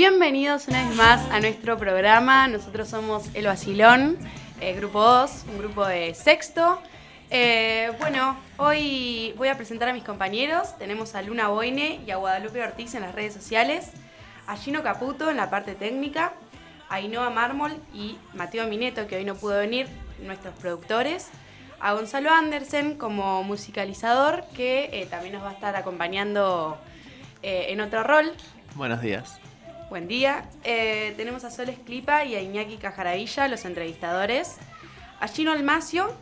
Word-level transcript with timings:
Bienvenidos 0.00 0.66
una 0.66 0.88
vez 0.88 0.96
más 0.96 1.30
a 1.30 1.40
nuestro 1.40 1.76
programa. 1.76 2.48
Nosotros 2.48 2.88
somos 2.88 3.28
El 3.34 3.44
Vacilón, 3.44 4.16
eh, 4.58 4.72
Grupo 4.72 5.04
2, 5.04 5.44
un 5.52 5.58
grupo 5.58 5.86
de 5.86 6.14
sexto. 6.14 6.80
Eh, 7.28 7.92
bueno, 7.98 8.34
hoy 8.56 9.34
voy 9.36 9.48
a 9.48 9.58
presentar 9.58 9.90
a 9.90 9.92
mis 9.92 10.02
compañeros. 10.02 10.74
Tenemos 10.78 11.14
a 11.14 11.20
Luna 11.20 11.48
Boine 11.48 12.00
y 12.06 12.10
a 12.12 12.16
Guadalupe 12.16 12.62
Ortiz 12.62 12.94
en 12.94 13.02
las 13.02 13.14
redes 13.14 13.34
sociales, 13.34 13.90
a 14.46 14.56
Gino 14.56 14.82
Caputo 14.82 15.28
en 15.28 15.36
la 15.36 15.50
parte 15.50 15.74
técnica, 15.74 16.32
a 16.88 17.02
Inoa 17.02 17.28
Mármol 17.28 17.72
y 17.92 18.16
Mateo 18.32 18.66
Mineto, 18.68 19.06
que 19.06 19.16
hoy 19.16 19.26
no 19.26 19.34
pudo 19.34 19.58
venir, 19.58 19.86
nuestros 20.22 20.54
productores, 20.54 21.28
a 21.78 21.92
Gonzalo 21.92 22.30
Andersen 22.30 22.96
como 22.96 23.42
musicalizador, 23.42 24.44
que 24.56 24.88
eh, 24.94 25.06
también 25.10 25.34
nos 25.34 25.44
va 25.44 25.50
a 25.50 25.52
estar 25.52 25.76
acompañando 25.76 26.78
en 27.42 27.82
otro 27.82 28.02
rol. 28.02 28.32
Buenos 28.76 29.02
días. 29.02 29.38
Buen 29.90 30.06
día. 30.06 30.44
Eh, 30.62 31.14
tenemos 31.16 31.42
a 31.42 31.50
Soles 31.50 31.76
Clipa 31.84 32.24
y 32.24 32.36
a 32.36 32.40
Iñaki 32.40 32.76
Cajaravilla, 32.76 33.48
los 33.48 33.64
entrevistadores. 33.64 34.58
A 35.18 35.26
Gino 35.26 35.50
Almacio 35.50 36.14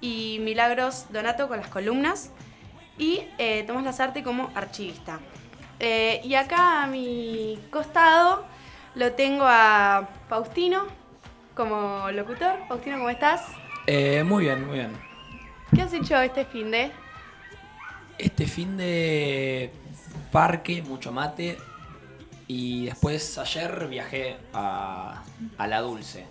y 0.00 0.38
Milagros 0.42 1.06
Donato 1.10 1.48
con 1.48 1.58
las 1.58 1.66
columnas. 1.66 2.30
Y 2.98 3.22
eh, 3.38 3.64
Tomás 3.66 3.82
Lazarte 3.82 4.22
como 4.22 4.52
archivista. 4.54 5.18
Eh, 5.80 6.20
y 6.22 6.36
acá 6.36 6.84
a 6.84 6.86
mi 6.86 7.58
costado 7.72 8.46
lo 8.94 9.10
tengo 9.14 9.44
a 9.44 10.08
Faustino 10.28 10.86
como 11.56 12.08
locutor. 12.12 12.60
Faustino, 12.68 12.98
¿cómo 12.98 13.10
estás? 13.10 13.42
Muy 14.24 14.44
bien, 14.44 14.64
muy 14.64 14.76
bien. 14.76 14.92
¿Qué 15.74 15.82
has 15.82 15.92
hecho 15.92 16.16
este 16.20 16.44
fin 16.44 16.70
de? 16.70 16.92
Este 18.18 18.46
fin 18.46 18.76
de 18.76 19.72
parque, 20.30 20.80
mucho 20.82 21.10
mate. 21.10 21.58
Y 22.48 22.86
después 22.86 23.38
ayer 23.38 23.88
viajé 23.88 24.36
a, 24.52 25.22
a 25.58 25.66
La 25.66 25.80
Dulce 25.80 26.26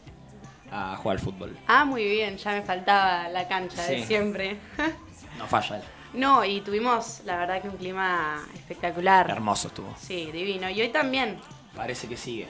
a 0.72 0.96
jugar 0.98 1.18
al 1.18 1.24
fútbol. 1.24 1.58
Ah, 1.68 1.86
muy 1.86 2.04
bien, 2.06 2.38
ya 2.38 2.52
me 2.52 2.62
faltaba 2.62 3.30
la 3.30 3.48
cancha 3.48 3.84
de 3.84 4.06
siempre. 4.06 4.58
No 5.38 5.46
falla, 5.48 5.82
no, 6.16 6.46
y 6.46 6.62
tuvimos 6.62 7.22
la 7.26 7.36
verdad 7.36 7.62
que 7.62 7.68
un 7.68 7.76
clima 7.76 8.42
espectacular. 8.54 9.30
hermoso 9.30 9.68
estuvo. 9.68 9.94
Sí, 10.00 10.32
divino. 10.32 10.70
Y 10.70 10.82
hoy 10.82 10.90
también. 10.90 11.40
Parece 11.76 12.08
que 12.08 12.16
sigue. 12.16 12.48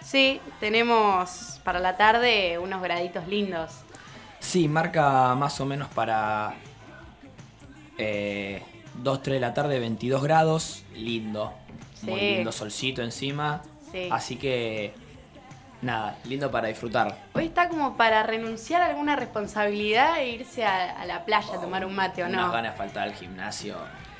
Sí, 0.00 0.40
tenemos 0.60 1.60
para 1.64 1.80
la 1.80 1.96
tarde 1.96 2.58
unos 2.58 2.80
graditos 2.80 3.26
lindos. 3.26 3.72
Sí, 4.38 4.68
marca 4.68 5.34
más 5.34 5.60
o 5.60 5.66
menos 5.66 5.88
para 5.88 6.54
eh, 7.98 8.62
2, 9.02 9.22
3 9.22 9.34
de 9.34 9.40
la 9.40 9.52
tarde, 9.52 9.80
22 9.80 10.22
grados. 10.22 10.84
Lindo. 10.94 11.52
Muy 12.02 12.20
lindo 12.20 12.52
solcito 12.52 13.02
encima. 13.02 13.62
Sí. 13.90 14.08
Así 14.10 14.36
que, 14.36 14.92
nada, 15.82 16.18
lindo 16.24 16.50
para 16.50 16.68
disfrutar. 16.68 17.16
Hoy 17.34 17.46
está 17.46 17.68
como 17.68 17.96
para 17.96 18.22
renunciar 18.22 18.82
a 18.82 18.86
alguna 18.86 19.16
responsabilidad 19.16 20.20
e 20.20 20.30
irse 20.30 20.64
a, 20.64 21.00
a 21.00 21.06
la 21.06 21.24
playa 21.24 21.54
a 21.54 21.60
tomar 21.60 21.84
un 21.84 21.94
mate 21.94 22.22
o 22.22 22.28
no. 22.28 22.52
ganas 22.52 22.72
de 22.72 22.78
faltar 22.78 23.08
al 23.08 23.14
gimnasio. 23.14 23.76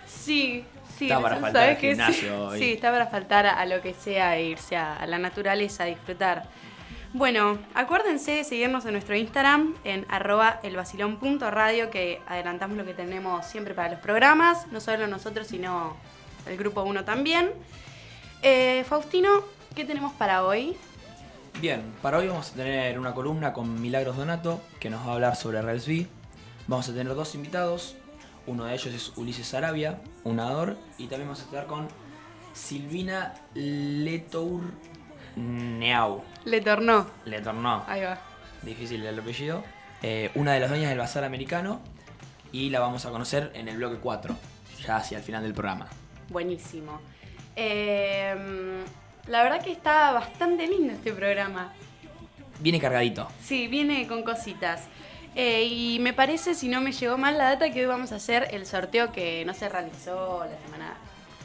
Sí, 0.07 0.65
sí. 0.97 1.05
Está 1.05 1.21
para 1.21 1.37
faltar 1.37 1.69
al 1.69 1.77
que 1.77 1.81
sí. 1.81 1.89
gimnasio 1.89 2.45
hoy. 2.49 2.59
Sí, 2.59 2.73
está 2.73 2.91
para 2.91 3.07
faltar 3.07 3.47
a, 3.47 3.61
a 3.61 3.67
lo 3.67 3.83
que 3.83 3.95
sea 3.95 4.37
e 4.37 4.45
irse 4.45 4.77
a, 4.77 4.97
a 4.97 5.07
la 5.07 5.19
naturaleza 5.19 5.85
a 5.85 5.87
disfrutar. 5.87 6.45
Bueno, 7.15 7.59
acuérdense 7.75 8.33
de 8.33 8.45
seguirnos 8.45 8.85
en 8.85 8.93
nuestro 8.93 9.17
Instagram 9.17 9.75
en 9.85 10.05
arroba 10.11 10.61
elvacilón.radio 10.63 11.89
que 11.91 12.21
adelantamos 12.27 12.77
lo 12.77 12.85
que 12.85 12.93
tenemos 12.93 13.47
siempre 13.47 13.73
para 13.73 13.93
los 13.93 14.01
programas, 14.01 14.67
no 14.73 14.79
solo 14.81 15.07
nosotros 15.07 15.47
sino 15.47 15.97
el 16.49 16.57
grupo 16.57 16.83
1 16.83 17.05
también. 17.05 17.51
Eh, 18.43 18.85
Faustino, 18.89 19.43
¿qué 19.75 19.85
tenemos 19.85 20.13
para 20.13 20.45
hoy? 20.45 20.77
Bien, 21.61 21.83
para 22.03 22.19
hoy 22.19 22.29
vamos 22.29 22.51
a 22.53 22.55
tener 22.55 22.99
una 22.99 23.15
columna 23.15 23.53
con 23.53 23.81
Milagros 23.81 24.17
Donato 24.17 24.61
que 24.79 24.91
nos 24.91 25.05
va 25.07 25.11
a 25.11 25.15
hablar 25.15 25.37
sobre 25.37 25.61
Rails 25.61 25.89
Vamos 26.67 26.89
a 26.89 26.93
tener 26.93 27.15
dos 27.15 27.35
invitados. 27.35 27.97
Uno 28.47 28.65
de 28.65 28.75
ellos 28.75 28.95
es 28.95 29.13
Ulises 29.17 29.53
Arabia, 29.55 30.01
un 30.25 30.37
nadador. 30.37 30.77
Y 30.99 31.07
también 31.07 31.29
vamos 31.29 31.41
a 31.41 31.45
estar 31.45 31.67
con 31.67 31.89
Silvina 32.53 33.35
Letour 33.55 34.63
Neau. 35.37 36.23
Le 36.45 36.61
tornó. 36.61 37.07
Letourneau, 37.25 37.83
Ahí 37.87 38.03
va. 38.03 38.19
difícil 38.63 39.05
el 39.05 39.19
apellido. 39.19 39.65
Eh, 40.03 40.31
una 40.35 40.53
de 40.53 40.61
las 40.61 40.69
dueñas 40.71 40.91
del 40.91 40.99
Bazar 40.99 41.25
Americano. 41.25 41.81
Y 42.53 42.71
la 42.71 42.81
vamos 42.81 43.05
a 43.05 43.11
conocer 43.11 43.51
en 43.55 43.69
el 43.69 43.77
bloque 43.77 43.97
4, 43.99 44.35
ya 44.83 44.97
hacia 44.97 45.19
el 45.19 45.25
final 45.25 45.43
del 45.43 45.53
programa. 45.53 45.87
Buenísimo. 46.29 47.01
Eh, 47.57 48.35
la 49.27 49.43
verdad 49.43 49.63
que 49.63 49.73
está 49.73 50.13
bastante 50.13 50.67
lindo 50.67 50.93
este 50.93 51.13
programa. 51.13 51.73
Viene 52.61 52.81
cargadito. 52.81 53.29
Sí, 53.43 53.69
viene 53.69 54.07
con 54.07 54.23
cositas. 54.23 54.85
Eh, 55.35 55.65
y 55.65 55.99
me 56.01 56.13
parece, 56.13 56.55
si 56.55 56.69
no 56.69 56.81
me 56.81 56.93
llegó 56.93 57.19
mal 57.19 57.39
la 57.39 57.45
data, 57.51 57.71
que 57.71 57.81
hoy 57.81 57.87
vamos 57.87 58.13
a 58.13 58.17
hacer 58.17 58.49
el 58.53 58.67
sorteo 58.67 59.13
que 59.13 59.45
no 59.45 59.55
se 59.55 59.69
realizó 59.69 60.45
la 60.45 60.59
semana, 60.59 60.97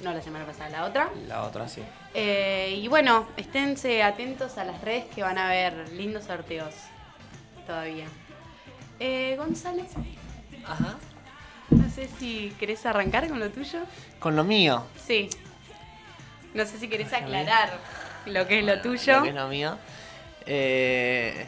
no 0.03 0.13
la 0.13 0.21
semana 0.21 0.45
pasada, 0.45 0.69
la 0.69 0.85
otra. 0.85 1.09
La 1.27 1.43
otra 1.43 1.67
sí. 1.67 1.81
Eh, 2.13 2.79
y 2.81 2.87
bueno, 2.87 3.27
esténse 3.37 4.01
atentos 4.01 4.57
a 4.57 4.63
las 4.63 4.81
redes 4.81 5.05
que 5.13 5.21
van 5.21 5.37
a 5.37 5.49
ver 5.49 5.89
lindos 5.89 6.23
sorteos 6.23 6.73
todavía. 7.67 8.05
Eh, 8.99 9.35
Gonzalo, 9.37 9.83
Ajá. 10.65 10.97
No 11.69 11.89
sé 11.89 12.09
si 12.19 12.53
querés 12.59 12.85
arrancar 12.85 13.27
con 13.27 13.39
lo 13.39 13.49
tuyo. 13.49 13.79
Con 14.19 14.35
lo 14.35 14.43
mío. 14.43 14.85
Sí. 15.05 15.29
No 16.53 16.65
sé 16.65 16.77
si 16.77 16.87
querés 16.87 17.11
aclarar 17.13 17.71
lo 18.25 18.47
que 18.47 18.59
es 18.59 18.65
Bueno, 18.65 18.75
lo 18.75 18.81
tuyo. 18.81 19.17
Lo 19.17 19.23
que 19.23 19.29
es 19.29 19.35
lo 19.35 19.47
mío. 19.47 19.77
Eh, 20.45 21.47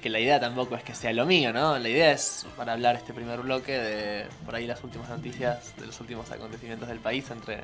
que 0.00 0.10
la 0.10 0.18
idea 0.18 0.40
tampoco 0.40 0.74
es 0.74 0.82
que 0.82 0.94
sea 0.94 1.12
lo 1.12 1.26
mío, 1.26 1.52
¿no? 1.52 1.78
La 1.78 1.88
idea 1.88 2.12
es 2.12 2.46
para 2.56 2.72
hablar 2.72 2.96
este 2.96 3.12
primer 3.12 3.40
bloque 3.40 3.72
de 3.78 4.26
por 4.44 4.54
ahí 4.54 4.66
las 4.66 4.82
últimas 4.82 5.08
noticias 5.08 5.76
de 5.76 5.86
los 5.86 6.00
últimos 6.00 6.30
acontecimientos 6.30 6.88
del 6.88 6.98
país 6.98 7.30
entre 7.30 7.62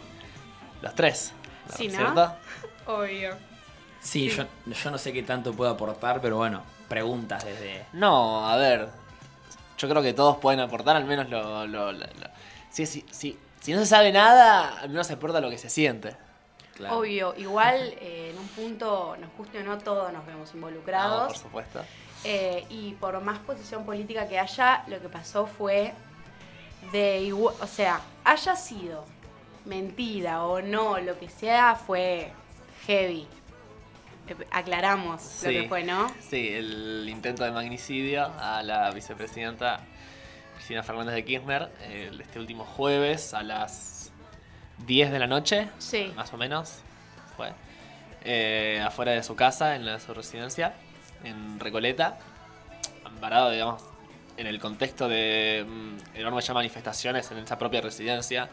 los 0.81 0.95
tres. 0.95 1.33
¿no? 1.69 1.77
Sí, 1.77 1.89
¿no? 1.89 1.97
¿Cierto? 1.97 2.37
Obvio. 2.87 3.33
Sí, 4.01 4.31
Sí. 4.31 4.37
Yo, 4.37 4.45
yo 4.73 4.91
no 4.91 4.99
sé 4.99 5.13
qué 5.13 5.25
tanto 5.25 5.53
puedo 5.53 5.71
aportar, 5.71 6.21
pero 6.21 6.37
bueno, 6.37 6.63
preguntas 6.89 7.45
desde... 7.45 7.85
No, 7.93 8.49
a 8.49 8.57
ver. 8.57 8.89
Yo 9.79 9.89
creo 9.89 10.03
que 10.03 10.13
todos 10.13 10.37
pueden 10.39 10.61
aportar 10.61 10.97
al 10.97 11.05
menos 11.05 11.29
lo. 11.31 11.67
lo- 11.67 11.93
lo- 11.93 12.07
lo- 12.07 12.31
Si, 12.71 12.85
si, 12.87 13.05
si, 13.11 13.39
si 13.61 13.73
no 13.73 13.79
se 13.79 13.87
sabe 13.87 14.13
nada, 14.13 14.79
al 14.81 14.91
menos 14.91 15.07
se 15.07 15.15
aporta 15.15 15.41
lo 15.41 15.49
que 15.51 15.59
se 15.59 15.71
siente. 15.71 16.17
Claro. 16.75 16.99
Obvio, 16.99 17.35
igual 17.37 17.77
eh, 18.01 18.31
en 18.33 18.39
un 18.39 18.47
punto, 18.49 19.17
nos 19.19 19.31
guste 19.37 19.61
o 19.61 19.65
no, 19.65 19.79
todos 19.79 20.13
nos 20.13 20.25
vemos 20.27 20.51
No, 20.51 20.57
involucrados. 20.59 21.29
por 21.29 21.37
supuesto. 21.37 21.81
Eh, 22.25 22.65
y 22.71 22.93
por 22.95 23.21
más 23.21 23.39
posición 23.41 23.85
política 23.87 24.29
que 24.29 24.39
haya, 24.39 24.85
lo 24.89 25.01
que 25.01 25.09
pasó 25.09 25.47
fue 25.47 25.93
de 26.93 27.21
igual, 27.23 27.55
o 27.61 27.67
sea, 27.67 28.01
haya 28.25 28.55
sido 28.57 29.05
mentira 29.65 30.45
o 30.45 30.61
no, 30.63 30.99
lo 30.99 31.19
que 31.19 31.29
sea, 31.29 31.75
fue 31.75 32.33
heavy. 32.87 33.27
Aclaramos 34.51 35.43
lo 35.45 35.51
que 35.51 35.69
fue, 35.69 35.85
¿no? 35.85 36.13
Sí, 36.21 36.49
el 36.49 37.07
intento 37.09 37.45
de 37.45 37.51
magnicidio 37.51 38.25
a 38.39 38.63
la 38.63 38.91
vicepresidenta 38.91 39.81
Cristina 40.57 40.83
Fernández 40.83 41.15
de 41.15 41.25
Kirchner 41.25 41.69
el- 41.91 42.21
este 42.21 42.39
último 42.39 42.65
jueves 42.65 43.33
a 43.35 43.43
las 43.43 44.13
10 44.87 45.11
de 45.11 45.19
la 45.19 45.27
noche, 45.27 45.69
Sí. 45.79 46.13
más 46.17 46.33
o 46.33 46.37
menos, 46.37 46.81
fue, 47.37 47.53
eh, 48.25 48.83
afuera 48.85 49.13
de 49.13 49.23
su 49.23 49.35
casa, 49.37 49.77
en 49.77 49.85
la, 49.87 49.99
su 50.01 50.13
residencia, 50.15 50.75
en 51.25 51.59
Recoleta, 51.61 52.19
amparado, 53.05 53.51
digamos, 53.51 53.83
en 54.37 54.47
el 54.47 54.61
contexto 54.61 55.09
de 55.09 55.65
mm, 55.69 56.17
enormes 56.17 56.47
ya 56.47 56.55
manifestaciones 56.55 57.31
en 57.33 57.39
esa 57.39 57.59
propia 57.59 57.81
residencia 57.81 58.49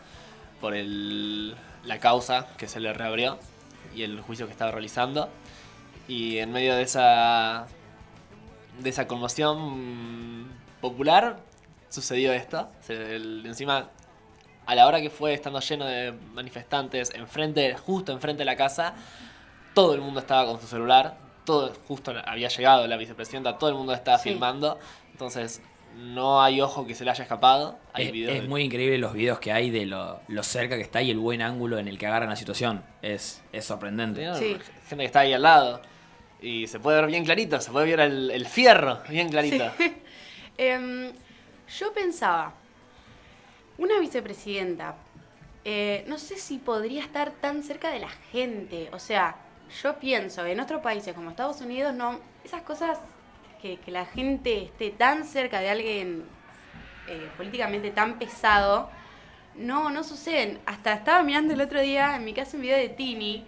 por 0.62 0.74
el, 0.74 1.56
la 1.84 2.00
causa 2.00 2.48
que 2.58 2.68
se 2.68 2.80
le 2.80 2.92
reabrió 2.94 3.38
y 3.96 4.02
el 4.04 4.20
juicio 4.22 4.46
que 4.48 4.52
estaba 4.52 4.72
realizando. 4.72 5.30
Y 6.08 6.38
en 6.38 6.52
medio 6.52 6.76
de 6.76 6.84
esa 6.84 7.68
de 8.80 8.90
esa 8.90 9.08
conmoción 9.08 10.48
popular 10.82 11.38
sucedió 11.90 12.34
esto. 12.34 12.70
Se- 12.82 13.16
el- 13.16 13.44
encima, 13.46 13.90
a 14.66 14.76
la 14.76 14.86
hora 14.88 15.00
que 15.02 15.10
fue 15.10 15.34
estando 15.34 15.60
lleno 15.62 15.86
de 15.86 16.12
manifestantes, 16.34 17.14
enfrente, 17.16 17.76
justo 17.76 18.12
enfrente 18.12 18.40
de 18.40 18.46
la 18.46 18.56
casa, 18.58 18.94
todo 19.74 19.94
el 19.94 20.02
mundo 20.02 20.20
estaba 20.20 20.46
con 20.46 20.60
su 20.60 20.68
celular. 20.68 21.18
Todo, 21.46 21.74
justo 21.88 22.12
había 22.26 22.50
llegado 22.50 22.86
la 22.88 22.98
vicepresidenta, 22.98 23.58
todo 23.58 23.70
el 23.70 23.76
mundo 23.76 23.94
estaba 23.94 24.18
Sí. 24.18 24.30
filmando. 24.30 24.78
Entonces, 25.12 25.62
no 25.96 26.42
hay 26.42 26.60
ojo 26.60 26.86
que 26.86 26.96
se 26.96 27.06
le 27.06 27.12
haya 27.12 27.24
escapado. 27.24 27.78
Hay 27.94 28.08
Es, 28.08 28.12
videos 28.12 28.36
es 28.36 28.42
de- 28.42 28.48
muy 28.50 28.64
increíble 28.64 28.98
los 28.98 29.14
videos 29.14 29.40
que 29.40 29.54
hay 29.54 29.70
de 29.70 29.86
lo, 29.86 30.20
lo 30.28 30.44
cerca 30.44 30.76
que 30.76 30.82
está 30.82 31.02
y 31.02 31.12
el 31.12 31.20
buen 31.20 31.42
ángulo 31.42 31.78
en 31.78 31.88
el 31.88 31.98
que 31.98 32.08
agarran 32.08 32.30
la 32.30 32.36
situación. 32.36 32.84
Es, 33.02 33.42
es 33.54 33.64
sorprendente. 33.64 34.28
Sí. 34.36 34.58
Gente 34.90 35.04
que 35.04 35.06
está 35.06 35.20
ahí 35.22 35.32
al 35.34 35.44
lado. 35.44 35.82
Y 36.46 36.68
se 36.68 36.80
puede 36.80 37.02
ver 37.02 37.10
bien 37.10 37.26
clarito, 37.26 37.60
se 37.60 37.72
puede 37.72 37.96
ver 37.96 38.00
el, 38.00 38.46
fierro 38.46 39.00
bien 39.10 39.30
clarito. 39.30 39.72
Em, 40.58 41.12
yo 41.78 41.92
pensaba, 41.92 42.54
una 43.78 44.00
vicepresidenta 44.00 44.96
eh, 45.68 46.06
no 46.08 46.20
sé 46.20 46.38
si 46.38 46.60
podría 46.60 47.02
estar 47.02 47.32
tan 47.32 47.64
cerca 47.64 47.90
de 47.90 48.00
la 48.00 48.10
gente. 48.32 48.88
O 48.94 49.00
sea, 49.00 49.36
yo 49.82 50.00
pienso, 50.00 50.46
en 50.46 50.60
otros 50.60 50.82
países 50.82 51.16
como 51.16 51.32
Estados 51.32 51.60
Unidos, 51.62 51.94
no, 51.96 52.20
esas 52.44 52.62
cosas 52.62 53.00
que, 53.60 53.78
que 53.78 53.90
la 53.90 54.06
gente 54.06 54.66
esté 54.66 54.92
tan 54.92 55.26
cerca 55.26 55.60
de 55.60 55.72
alguien 55.72 56.24
eh, 57.08 57.30
políticamente 57.36 57.90
tan 57.90 58.20
pesado, 58.20 58.92
no, 59.56 59.90
no 59.90 60.04
suceden. 60.04 60.60
Hasta 60.68 60.94
estaba 60.94 61.24
mirando 61.24 61.56
el 61.56 61.62
otro 61.62 61.82
día 61.82 62.16
en 62.16 62.26
mi 62.26 62.34
casa 62.34 62.58
un 62.58 62.62
video 62.62 62.78
de 62.78 62.90
Tini, 62.90 63.44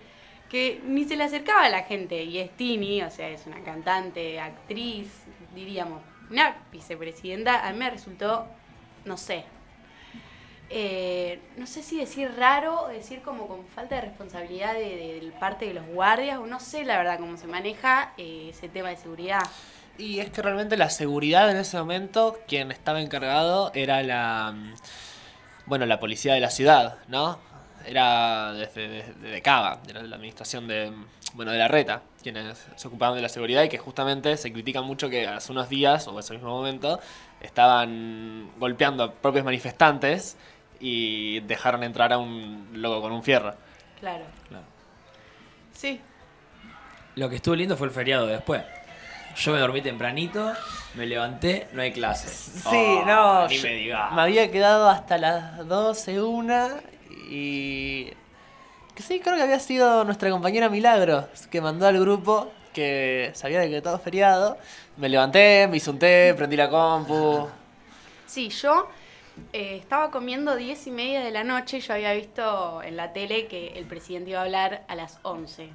que 0.50 0.82
ni 0.86 1.06
se 1.06 1.18
le 1.18 1.24
acercaba 1.26 1.66
a 1.66 1.70
la 1.70 1.84
gente, 1.84 2.24
y 2.24 2.38
es 2.40 2.52
Tini, 2.56 3.02
o 3.04 3.10
sea, 3.10 3.30
es 3.30 3.46
una 3.48 3.62
cantante, 3.64 4.40
actriz, 4.40 5.10
diríamos, 5.54 6.02
una 6.30 6.56
vicepresidenta, 6.72 7.68
a 7.68 7.72
mí 7.72 7.80
me 7.80 7.90
resultó, 7.90 8.48
no 9.06 9.18
sé, 9.18 9.46
eh, 10.70 11.40
no 11.56 11.66
sé 11.66 11.82
si 11.82 11.98
decir 11.98 12.30
raro 12.38 12.88
decir 12.90 13.22
como 13.22 13.48
con 13.48 13.66
falta 13.68 13.96
de 13.96 14.02
responsabilidad 14.02 14.74
de, 14.74 15.20
de 15.22 15.32
parte 15.40 15.66
de 15.66 15.74
los 15.74 15.86
guardias, 15.88 16.40
o 16.40 16.46
no 16.46 16.60
sé 16.60 16.84
la 16.84 16.98
verdad 16.98 17.20
cómo 17.20 17.38
se 17.38 17.48
maneja 17.48 18.14
eh, 18.18 18.48
ese 18.50 18.68
tema 18.68 18.90
de 18.90 18.98
seguridad. 18.98 19.44
Y 19.98 20.20
es 20.20 20.30
que 20.30 20.42
realmente 20.42 20.78
la 20.78 20.90
seguridad 20.90 21.50
en 21.50 21.58
ese 21.58 21.78
momento, 21.78 22.38
quien 22.48 22.72
estaba 22.72 23.02
encargado 23.02 23.72
era 23.74 24.04
la. 24.04 24.52
mm, 24.56 24.74
Bueno, 25.66 25.86
la 25.86 26.00
policía 26.00 26.34
de 26.34 26.40
la 26.42 26.50
ciudad, 26.50 26.98
¿no? 27.08 27.40
Era 27.88 28.54
desde, 28.54 28.88
desde, 28.88 29.14
desde 29.14 29.42
Cava, 29.42 29.80
de 29.86 29.94
la, 29.94 30.02
de 30.02 30.08
la 30.08 30.16
administración 30.16 30.68
de. 30.68 30.92
Bueno, 31.34 31.52
de 31.52 31.58
la 31.58 31.68
RETA, 31.68 32.02
quienes 32.24 32.66
se 32.76 32.88
ocupaban 32.88 33.16
de 33.16 33.22
la 33.22 33.30
seguridad 33.30 33.62
y 33.64 33.70
que 33.70 33.78
justamente 33.78 34.38
se 34.38 34.52
critica 34.52 34.82
mucho 34.82 35.10
que 35.10 35.28
hace 35.28 35.52
unos 35.52 35.68
días, 35.70 36.08
o 36.08 36.18
ese 36.20 36.34
mismo 36.34 36.50
momento, 36.50 37.00
estaban 37.42 38.50
golpeando 38.58 39.04
a 39.04 39.12
propios 39.12 39.44
manifestantes 39.44 40.38
y 40.80 41.42
dejaron 41.42 41.84
entrar 41.84 42.14
a 42.14 42.18
un 42.18 42.70
loco 42.74 43.02
con 43.02 43.12
un 43.12 43.24
fierro. 43.24 43.54
Claro. 44.00 44.24
Claro. 44.48 44.64
Sí. 45.74 46.00
Lo 47.16 47.30
que 47.30 47.36
estuvo 47.36 47.56
lindo 47.56 47.76
fue 47.76 47.88
el 47.88 47.94
feriado 47.94 48.26
después. 48.26 48.64
Yo 49.36 49.52
me 49.52 49.60
dormí 49.60 49.82
tempranito, 49.82 50.54
me 50.96 51.06
levanté, 51.06 51.68
no 51.74 51.82
hay 51.82 51.92
clases. 51.92 52.64
Sí, 52.68 53.00
no, 53.06 53.48
Ni 53.48 53.60
me 53.60 53.74
digas. 53.76 54.12
me 54.14 54.22
había 54.22 54.50
quedado 54.50 54.90
hasta 54.90 55.18
las 55.18 55.68
12, 55.68 56.22
una 56.22 56.70
y... 57.30 58.14
Que 58.96 59.04
sí, 59.04 59.20
creo 59.20 59.36
que 59.36 59.44
había 59.44 59.60
sido 59.60 60.04
nuestra 60.06 60.32
compañera 60.32 60.70
Milagros 60.70 61.26
que 61.52 61.62
mandó 61.62 61.86
al 61.86 62.00
grupo 62.00 62.52
que 62.74 63.32
se 63.34 63.46
había 63.46 63.60
decretado 63.60 64.00
feriado. 64.00 64.58
Me 64.98 65.08
levanté, 65.08 65.68
me 65.68 65.78
hice 65.78 65.90
un 65.90 66.00
té, 66.00 66.34
prendí 66.36 66.56
la 66.56 66.70
compu. 66.70 67.48
Sí, 68.26 68.50
yo 68.50 68.88
eh, 69.54 69.78
estaba 69.82 70.12
comiendo 70.12 70.56
10 70.56 70.88
y 70.88 70.92
media 70.92 71.24
de 71.24 71.32
la 71.32 71.44
noche 71.44 71.78
y 71.78 71.80
yo 71.80 71.94
había 71.94 72.14
visto 72.14 72.82
en 72.82 72.98
la 72.98 73.14
tele 73.14 73.48
que 73.48 73.70
el 73.78 73.86
presidente 73.86 74.32
iba 74.32 74.40
a 74.40 74.44
hablar 74.44 74.84
a 74.88 74.96
las 74.96 75.20
11. 75.24 75.70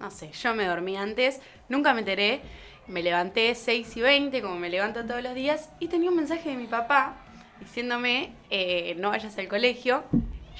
No 0.00 0.10
sé, 0.10 0.30
yo 0.32 0.54
me 0.54 0.66
dormí 0.66 0.96
antes, 0.96 1.40
nunca 1.68 1.94
me 1.94 2.00
enteré. 2.00 2.40
Me 2.88 3.02
levanté 3.02 3.54
6 3.54 3.96
y 3.96 4.00
20, 4.00 4.42
como 4.42 4.56
me 4.56 4.70
levanto 4.70 5.04
todos 5.04 5.22
los 5.22 5.34
días, 5.34 5.70
y 5.80 5.88
tenía 5.88 6.08
un 6.08 6.16
mensaje 6.16 6.50
de 6.50 6.56
mi 6.56 6.66
papá 6.66 7.16
diciéndome, 7.58 8.32
eh, 8.50 8.94
no 8.98 9.10
vayas 9.10 9.36
al 9.38 9.48
colegio. 9.48 10.04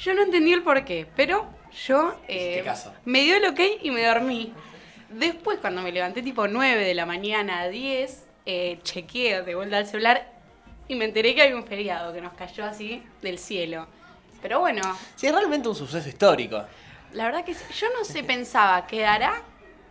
Yo 0.02 0.14
no 0.14 0.22
entendí 0.22 0.52
el 0.52 0.62
por 0.62 0.84
qué, 0.84 1.06
pero 1.16 1.46
yo 1.87 2.14
eh, 2.28 2.62
caso. 2.64 2.93
me 3.04 3.22
dio 3.22 3.37
el 3.37 3.46
ok 3.46 3.60
y 3.82 3.90
me 3.90 4.04
dormí. 4.04 4.52
Después, 5.08 5.58
cuando 5.60 5.82
me 5.82 5.93
levanté 5.93 6.22
tipo 6.22 6.48
9 6.48 6.84
de 6.84 6.94
la 6.94 7.06
mañana 7.06 7.60
a 7.60 7.69
10, 7.69 8.26
eh, 8.46 8.78
chequeé 8.82 9.43
de 9.43 9.54
vuelta 9.54 9.78
al 9.78 9.87
celular 9.87 10.31
y 10.88 10.94
me 10.96 11.04
enteré 11.04 11.34
que 11.34 11.43
había 11.43 11.56
un 11.56 11.64
feriado 11.66 12.12
que 12.12 12.20
nos 12.20 12.32
cayó 12.34 12.64
así 12.64 13.02
del 13.22 13.38
cielo. 13.38 13.87
Pero 14.43 14.60
bueno, 14.60 14.82
Sí, 15.16 15.26
es 15.26 15.32
realmente 15.32 15.69
un 15.69 15.75
suceso 15.75 16.08
histórico. 16.08 16.64
la 17.12 17.25
verdad 17.25 17.44
que 17.44 17.54
yo 17.54 17.87
no 17.98 18.04
sé, 18.04 18.22
pensaba, 18.22 18.87
¿quedará 18.87 19.43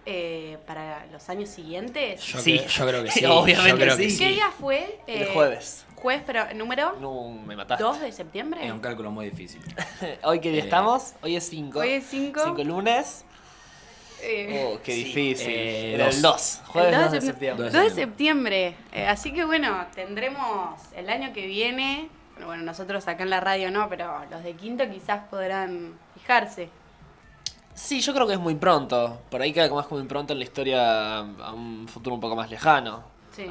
eh, 0.06 0.58
para 0.68 1.06
los 1.12 1.28
años 1.30 1.50
siguientes? 1.50 2.22
Yo, 2.22 2.40
Sí. 2.40 2.60
yo 2.68 2.88
creo 2.88 3.04
que 3.04 3.12
sí. 3.12 3.26
Obviamente 3.26 3.70
yo 3.72 3.76
creo 3.78 3.96
sí. 3.98 4.04
que 4.04 4.08
¿Qué 4.10 4.14
sí. 4.16 4.26
día 4.36 4.52
fue? 4.52 5.00
El 5.08 5.24
Eh, 5.24 5.30
jueves. 5.34 5.85
Jueves, 6.06 6.22
pero 6.28 6.54
número 6.54 6.96
No, 7.02 7.32
me 7.32 7.56
mataste. 7.56 7.84
2 7.84 8.00
de 8.02 8.12
septiembre. 8.12 8.64
Es 8.64 8.72
un 8.72 8.80
cálculo 8.80 9.10
muy 9.10 9.28
difícil. 9.32 9.60
Hoy 10.24 10.40
que 10.40 10.52
día 10.52 10.62
Eh, 10.62 10.66
estamos, 10.66 11.16
hoy 11.24 11.36
es 11.36 11.50
5. 11.50 11.80
Hoy 11.80 11.90
es 11.94 12.06
5. 12.06 12.42
5 12.44 12.64
lunes. 12.64 13.26
Eh, 14.22 14.70
Oh, 14.72 14.80
qué 14.84 14.92
Sí, 14.94 15.04
difícil. 15.06 15.50
eh, 15.50 15.94
Era 15.96 16.10
el 16.10 16.22
dos. 16.22 16.62
2. 16.62 16.68
Jueves 16.68 16.94
el 16.94 17.02
2 17.02 17.12
de 17.12 17.22
septiembre. 17.22 17.66
septiembre. 17.72 17.72
2 17.90 17.96
de 17.96 18.02
septiembre. 18.04 18.76
Eh, 18.92 19.08
así 19.08 19.34
que 19.34 19.46
bueno, 19.46 19.84
tendremos 19.96 20.80
el 20.96 21.10
año 21.10 21.34
que 21.34 21.48
viene. 21.48 22.08
Bueno, 22.34 22.46
bueno, 22.50 22.62
nosotros 22.62 23.08
acá 23.08 23.24
en 23.24 23.32
la 23.32 23.40
radio 23.40 23.72
no, 23.72 23.90
pero 23.90 24.26
los 24.30 24.44
de 24.44 24.54
quinto 24.54 24.88
quizás 24.88 25.24
podrán 25.32 25.98
fijarse. 26.14 26.70
Sí, 27.74 28.00
yo 28.02 28.14
creo 28.14 28.28
que 28.28 28.34
es 28.34 28.40
muy 28.40 28.54
pronto. 28.54 29.22
Por 29.32 29.42
ahí 29.42 29.52
queda 29.52 29.70
como 29.70 29.82
es 29.82 29.90
muy 29.90 30.04
pronto 30.04 30.34
en 30.34 30.38
la 30.40 30.46
historia 30.46 31.18
a 31.18 31.52
un 31.52 31.88
futuro 31.88 32.14
un 32.14 32.22
poco 32.22 32.36
más 32.36 32.52
lejano. 32.52 33.04
Sí. 33.36 33.50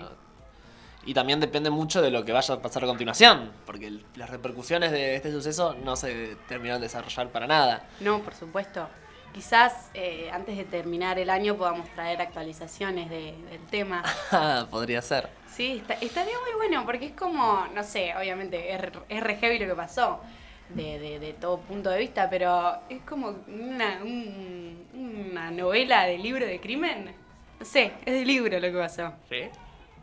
Y 1.07 1.15
también 1.15 1.39
depende 1.41 1.71
mucho 1.71 2.01
de 2.01 2.11
lo 2.11 2.25
que 2.25 2.33
vaya 2.33 2.55
a 2.55 2.63
pasar 2.63 2.85
a 2.85 2.87
continuación, 2.87 3.53
porque 3.67 3.87
el- 3.89 4.05
las 4.17 4.31
repercusiones 4.31 4.91
de 4.91 5.17
este 5.17 5.31
suceso 5.31 5.75
no 5.85 5.97
se 5.97 6.37
terminaron 6.49 6.81
de 6.81 6.87
desarrollar 6.87 7.29
para 7.31 7.47
nada. 7.47 7.85
No, 8.01 8.21
por 8.21 8.35
supuesto. 8.35 8.89
Quizás 9.35 9.91
eh, 9.95 10.31
antes 10.33 10.57
de 10.57 10.63
terminar 10.65 11.19
el 11.19 11.29
año 11.29 11.57
podamos 11.57 11.89
traer 11.91 12.21
actualizaciones 12.23 13.11
de- 13.11 13.35
del 13.51 13.61
tema. 13.71 14.03
Podría 14.71 15.03
ser. 15.03 15.29
Sí, 15.49 15.79
está- 15.83 15.95
estaría 15.95 16.35
muy 16.41 16.55
bueno 16.57 16.85
porque 16.87 17.07
es 17.07 17.13
como, 17.13 17.67
no 17.75 17.83
sé, 17.83 18.15
obviamente 18.17 18.73
es, 18.73 18.81
re- 18.81 18.93
es 19.09 19.23
re 19.23 19.37
heavy 19.37 19.59
lo 19.59 19.67
que 19.67 19.75
pasó 19.75 20.21
de, 20.69 20.99
de- 21.01 21.19
de 21.19 21.33
todo 21.35 21.59
punto 21.59 21.91
de 21.91 21.99
vista, 21.99 22.31
pero 22.31 22.79
es 22.89 23.03
como 23.03 23.35
una, 23.49 23.99
un- 24.03 24.87
una 24.95 25.51
novela 25.51 26.05
de 26.07 26.17
libro 26.19 26.47
de 26.47 26.61
crimen. 26.61 27.13
No 27.59 27.67
sé, 27.67 27.93
es 28.05 28.15
de 28.15 28.25
libro 28.25 28.59
lo 28.59 28.71
que 28.73 28.79
pasó. 28.79 29.13
¿Sí? 29.29 29.43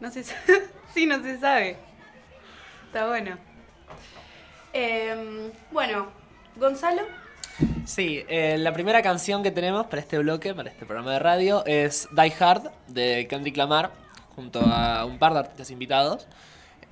No 0.01 0.11
se 0.11 0.23
sabe. 0.23 0.67
sí, 0.93 1.05
no 1.05 1.21
se 1.21 1.39
sabe. 1.39 1.77
Está 2.87 3.07
bueno. 3.07 3.37
Em, 4.73 5.51
bueno, 5.71 6.07
Gonzalo. 6.57 7.03
Sí, 7.85 8.25
eh, 8.27 8.57
la 8.57 8.73
primera 8.73 9.03
canción 9.03 9.43
que 9.43 9.51
tenemos 9.51 9.85
para 9.85 10.01
este 10.01 10.17
bloque, 10.17 10.55
para 10.55 10.71
este 10.71 10.85
programa 10.85 11.13
de 11.13 11.19
radio, 11.19 11.63
es 11.65 12.07
Die 12.11 12.33
Hard 12.39 12.71
de 12.87 13.27
Kendrick 13.29 13.55
Lamar, 13.55 13.91
junto 14.35 14.59
a 14.61 15.05
un 15.05 15.19
par 15.19 15.33
de 15.33 15.39
artistas 15.39 15.69
invitados. 15.69 16.27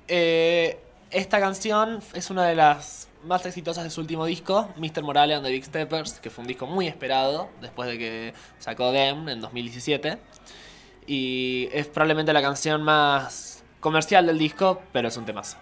Eh, 0.06 0.78
esta 1.10 1.40
canción 1.40 2.00
es 2.14 2.30
una 2.30 2.46
de 2.46 2.54
las 2.54 3.08
más 3.24 3.44
exitosas 3.44 3.82
de 3.82 3.90
su 3.90 4.00
último 4.00 4.24
disco, 4.24 4.68
Mr. 4.76 5.02
Morale 5.02 5.34
and 5.34 5.44
the 5.44 5.50
Big 5.50 5.64
Steppers, 5.64 6.20
que 6.20 6.30
fue 6.30 6.42
un 6.42 6.48
disco 6.48 6.66
muy 6.66 6.86
esperado 6.86 7.48
después 7.60 7.88
de 7.88 7.98
que 7.98 8.34
sacó 8.60 8.92
Dem 8.92 9.28
en 9.28 9.40
2017. 9.40 10.18
Y 11.12 11.68
es 11.72 11.88
probablemente 11.88 12.32
la 12.32 12.40
canción 12.40 12.84
más 12.84 13.64
comercial 13.80 14.26
del 14.26 14.38
disco, 14.38 14.80
pero 14.92 15.08
es 15.08 15.16
un 15.16 15.24
temazo. 15.24 15.56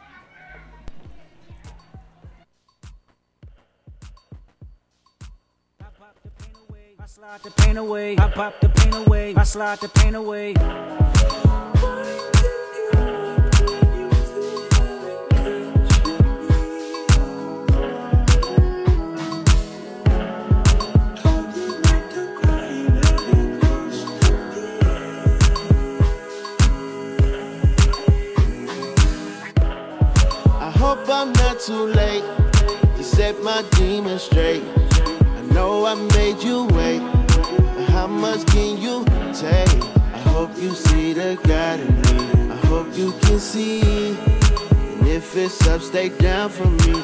Demons 34.18 34.22
straight. 34.22 34.62
I 35.36 35.42
know 35.52 35.86
I 35.86 35.94
made 36.16 36.42
you 36.42 36.64
wait, 36.74 37.00
but 37.28 37.88
how 37.90 38.06
much 38.06 38.46
can 38.46 38.78
you 38.78 39.04
take? 39.32 39.82
I 40.14 40.18
hope 40.32 40.50
you 40.56 40.74
see 40.74 41.12
the 41.12 41.38
God 41.44 41.80
in 41.80 41.94
me. 42.02 42.52
I 42.52 42.56
hope 42.66 42.96
you 42.96 43.12
can 43.22 43.38
see. 43.38 43.80
And 43.80 45.08
if 45.08 45.36
it's 45.36 45.66
up, 45.66 45.80
stay 45.80 46.08
down 46.08 46.50
for 46.50 46.66
me. 46.66 47.02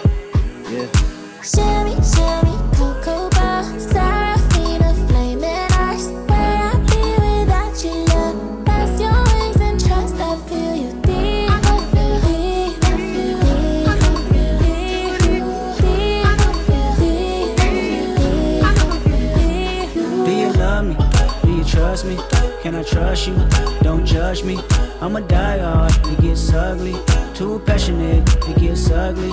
Yeah. 0.71 0.88
Shimmy, 1.42 1.94
shimmy, 2.02 2.73
trust 22.94 23.26
you? 23.26 23.34
Don't 23.82 24.06
judge 24.06 24.44
me. 24.44 24.56
I'm 25.00 25.16
a 25.16 25.20
diehard. 25.20 26.12
It 26.12 26.20
gets 26.22 26.52
ugly. 26.52 26.94
Too 27.34 27.58
passionate. 27.66 28.28
It 28.48 28.56
gets 28.58 28.88
ugly. 28.90 29.32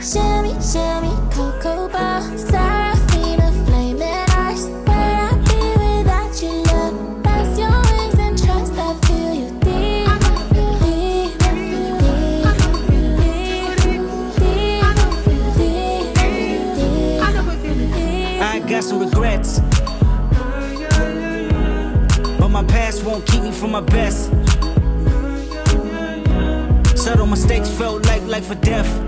Shimmy, 0.00 0.54
shimmy, 0.62 1.10
cocoa 1.32 1.88
bar, 1.88 2.22
Serafina, 2.38 3.52
flaming 3.66 4.02
eyes. 4.02 4.66
Where 4.86 5.18
I 5.26 5.32
be 5.44 5.60
without 5.76 6.40
your 6.40 6.62
love? 6.64 6.94
Rest 7.26 7.58
your 7.58 7.76
wings 7.90 8.18
and 8.18 8.38
trust. 8.38 8.72
I 8.74 8.94
feel 9.06 9.34
you 9.34 9.50
deep, 9.60 10.08
deep, 10.54 10.78
deep, 11.12 11.38
deep. 16.76 18.40
I 18.40 18.60
got 18.66 18.84
some 18.84 19.00
regrets. 19.00 19.60
But 22.38 22.48
my 22.48 22.64
past 22.64 23.04
won't 23.04 23.26
keep 23.26 23.42
me 23.42 23.50
from 23.52 23.72
my 23.72 23.80
best. 23.80 24.30
Subtle 26.96 27.26
mistakes 27.26 27.68
felt 27.68 28.06
like 28.06 28.22
life 28.26 28.50
or 28.50 28.54
death. 28.54 29.07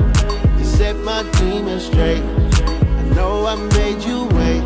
set 0.81 0.97
my 1.03 1.21
demons 1.37 1.85
straight. 1.85 2.23
I 3.01 3.03
know 3.15 3.45
I 3.45 3.55
made 3.77 4.01
you 4.03 4.25
wait, 4.37 4.63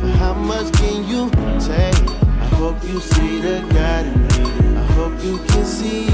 but 0.00 0.12
how 0.22 0.34
much 0.34 0.72
can 0.72 1.06
you 1.06 1.30
take? 1.60 2.02
I 2.44 2.48
hope 2.60 2.82
you 2.82 2.98
see 2.98 3.40
the 3.40 3.56
God 3.72 4.06
in 4.06 4.16
me. 4.26 4.76
I 4.76 4.84
hope 4.98 5.14
you 5.22 5.38
can 5.46 5.64
see. 5.64 6.08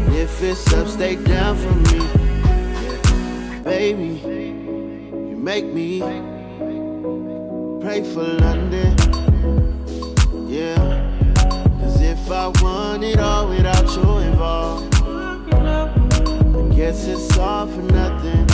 And 0.00 0.12
if 0.16 0.42
it's 0.42 0.72
up, 0.72 0.88
stay 0.88 1.14
down 1.14 1.54
for 1.56 1.74
me. 1.86 2.00
Baby, 3.62 4.12
you 5.28 5.36
make 5.36 5.66
me 5.66 6.00
pray 7.80 8.02
for 8.12 8.26
London. 8.44 8.90
Yeah, 10.48 10.82
cause 11.78 12.00
if 12.00 12.28
I 12.28 12.48
want 12.60 13.04
it 13.04 13.20
all 13.20 13.48
without 13.48 13.86
you 13.94 14.18
involved. 14.30 14.95
Guess 16.76 17.06
it's 17.06 17.38
all 17.38 17.66
for 17.66 17.80
nothing. 17.80 18.45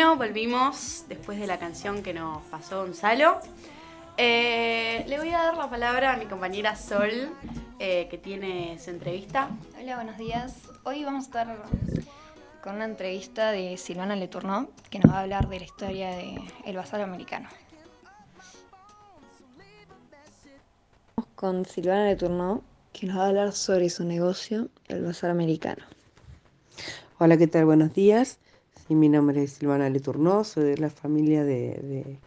Bueno, 0.00 0.16
volvimos 0.16 1.04
después 1.10 1.38
de 1.38 1.46
la 1.46 1.58
canción 1.58 2.02
que 2.02 2.14
nos 2.14 2.42
pasó 2.44 2.80
Gonzalo. 2.80 3.38
Eh, 4.16 5.04
le 5.06 5.18
voy 5.18 5.28
a 5.28 5.42
dar 5.42 5.58
la 5.58 5.68
palabra 5.68 6.14
a 6.14 6.16
mi 6.16 6.24
compañera 6.24 6.74
Sol, 6.74 7.28
eh, 7.78 8.08
que 8.10 8.16
tiene 8.16 8.78
su 8.82 8.88
entrevista. 8.88 9.50
Hola, 9.78 9.96
buenos 9.96 10.16
días. 10.16 10.56
Hoy 10.84 11.04
vamos 11.04 11.24
a 11.24 11.26
estar 11.26 11.62
con 12.62 12.76
una 12.76 12.86
entrevista 12.86 13.52
de 13.52 13.76
Silvana 13.76 14.16
Letourneau, 14.16 14.70
que 14.88 15.00
nos 15.00 15.12
va 15.12 15.18
a 15.18 15.20
hablar 15.20 15.50
de 15.50 15.58
la 15.58 15.64
historia 15.66 16.16
del 16.16 16.76
bazar 16.76 17.02
americano. 17.02 17.50
con 21.34 21.66
Silvana 21.66 22.06
Letourneau, 22.06 22.62
que 22.94 23.06
nos 23.06 23.18
va 23.18 23.24
a 23.24 23.28
hablar 23.28 23.52
sobre 23.52 23.90
su 23.90 24.04
negocio, 24.04 24.70
el 24.88 25.04
Bazar 25.04 25.28
Americano. 25.28 25.84
Hola, 27.18 27.36
¿qué 27.36 27.48
tal? 27.48 27.66
Buenos 27.66 27.92
días. 27.92 28.38
Sí, 28.90 28.96
mi 28.96 29.08
nombre 29.08 29.44
es 29.44 29.52
Silvana 29.52 29.88
Letourneau, 29.88 30.42
soy 30.42 30.64
de 30.64 30.76
la 30.78 30.90
familia 30.90 31.44
de, 31.44 32.18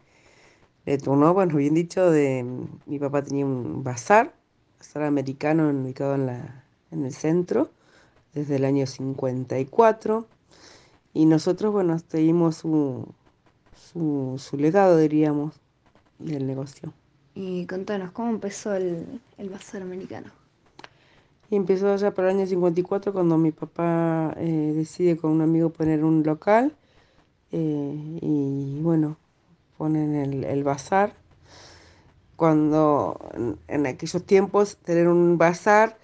de 0.86 0.98
bueno, 0.98 1.58
bien 1.58 1.74
dicho, 1.74 2.10
de 2.10 2.46
mi 2.86 3.00
papá 3.00 3.22
tenía 3.22 3.46
un 3.46 3.84
bazar, 3.84 4.34
bazar 4.80 5.04
americano 5.04 5.70
ubicado 5.70 6.16
en, 6.16 6.26
la, 6.26 6.64
en 6.92 7.04
el 7.04 7.14
centro, 7.14 7.70
desde 8.34 8.56
el 8.56 8.64
año 8.64 8.88
54, 8.88 10.26
y 11.14 11.26
nosotros, 11.26 11.74
bueno, 11.74 12.00
seguimos 12.00 12.56
su, 12.56 13.10
su, 13.76 14.36
su 14.38 14.56
legado, 14.56 14.96
diríamos, 14.96 15.60
del 16.18 16.48
negocio. 16.48 16.94
Y 17.36 17.66
contanos, 17.66 18.12
¿cómo 18.12 18.30
empezó 18.30 18.74
el, 18.74 19.20
el 19.38 19.50
Bazar 19.50 19.82
Americano? 19.82 20.32
Y 21.50 21.56
empezó 21.56 21.92
allá 21.92 22.14
para 22.14 22.32
el 22.32 22.38
año 22.38 22.48
54 22.48 23.14
cuando 23.14 23.38
mi 23.38 23.52
papá 23.52 24.34
eh, 24.38 24.74
decide 24.76 25.18
con 25.18 25.32
un 25.32 25.42
amigo 25.42 25.70
poner 25.70 26.04
un 26.04 26.24
local 26.24 26.74
eh, 27.52 28.20
y 28.22 28.80
bueno, 28.82 29.18
ponen 29.78 30.16
el, 30.16 30.44
el 30.44 30.64
bazar. 30.64 31.14
Cuando 32.36 33.20
en, 33.68 33.86
aquellos 33.86 34.24
tiempos 34.24 34.78
tener 34.78 35.08
un 35.08 35.38
bazar 35.38 35.98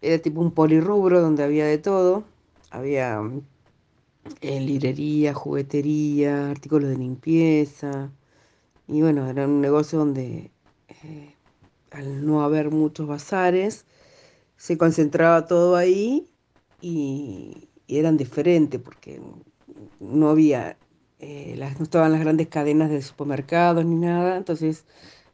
era 0.00 0.18
tipo 0.18 0.40
un 0.40 0.50
polirrubro 0.52 1.20
donde 1.20 1.44
había 1.44 1.66
de 1.66 1.78
todo. 1.78 2.24
Había 2.70 3.22
eh, 4.40 4.60
librería, 4.60 5.34
juguetería, 5.34 6.50
artículos 6.50 6.90
de 6.90 6.96
limpieza. 6.96 8.10
Y 8.86 9.02
bueno, 9.02 9.28
era 9.28 9.46
un 9.46 9.60
negocio 9.60 9.98
donde 9.98 10.50
eh, 11.04 11.34
al 11.90 12.26
no 12.26 12.42
haber 12.42 12.70
muchos 12.70 13.06
bazares, 13.06 13.84
se 14.58 14.76
concentraba 14.76 15.46
todo 15.46 15.76
ahí 15.76 16.28
y, 16.82 17.70
y 17.86 17.98
eran 17.98 18.18
diferentes 18.18 18.80
porque 18.80 19.22
no 20.00 20.28
había, 20.28 20.76
eh, 21.20 21.54
las, 21.56 21.78
no 21.78 21.84
estaban 21.84 22.12
las 22.12 22.20
grandes 22.20 22.48
cadenas 22.48 22.90
de 22.90 23.00
supermercados 23.00 23.84
ni 23.86 23.96
nada, 23.96 24.36
entonces 24.36 24.84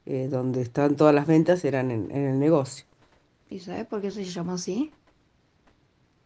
eh, 0.07 0.28
donde 0.31 0.62
estaban 0.62 0.97
todas 0.97 1.14
las 1.14 1.26
ventas 1.26 1.64
eran 1.64 1.90
en, 1.90 2.11
en 2.12 2.25
el 2.28 2.38
negocio. 2.38 2.87
¿Y 3.50 3.59
sabes 3.61 3.87
por 3.87 4.00
qué 4.02 4.11
se 4.11 4.25
llamó 4.25 4.52
así? 4.52 4.93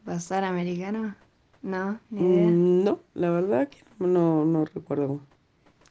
¿Bazar 0.05 0.45
Americano? 0.45 1.15
No, 1.63 2.01
ni 2.11 2.21
idea. 2.23 2.51
Mm, 2.51 2.85
no, 2.85 3.01
la 3.15 3.31
verdad 3.31 3.69
que 3.69 3.79
no, 3.99 4.45
no 4.45 4.65
recuerdo. 4.65 5.21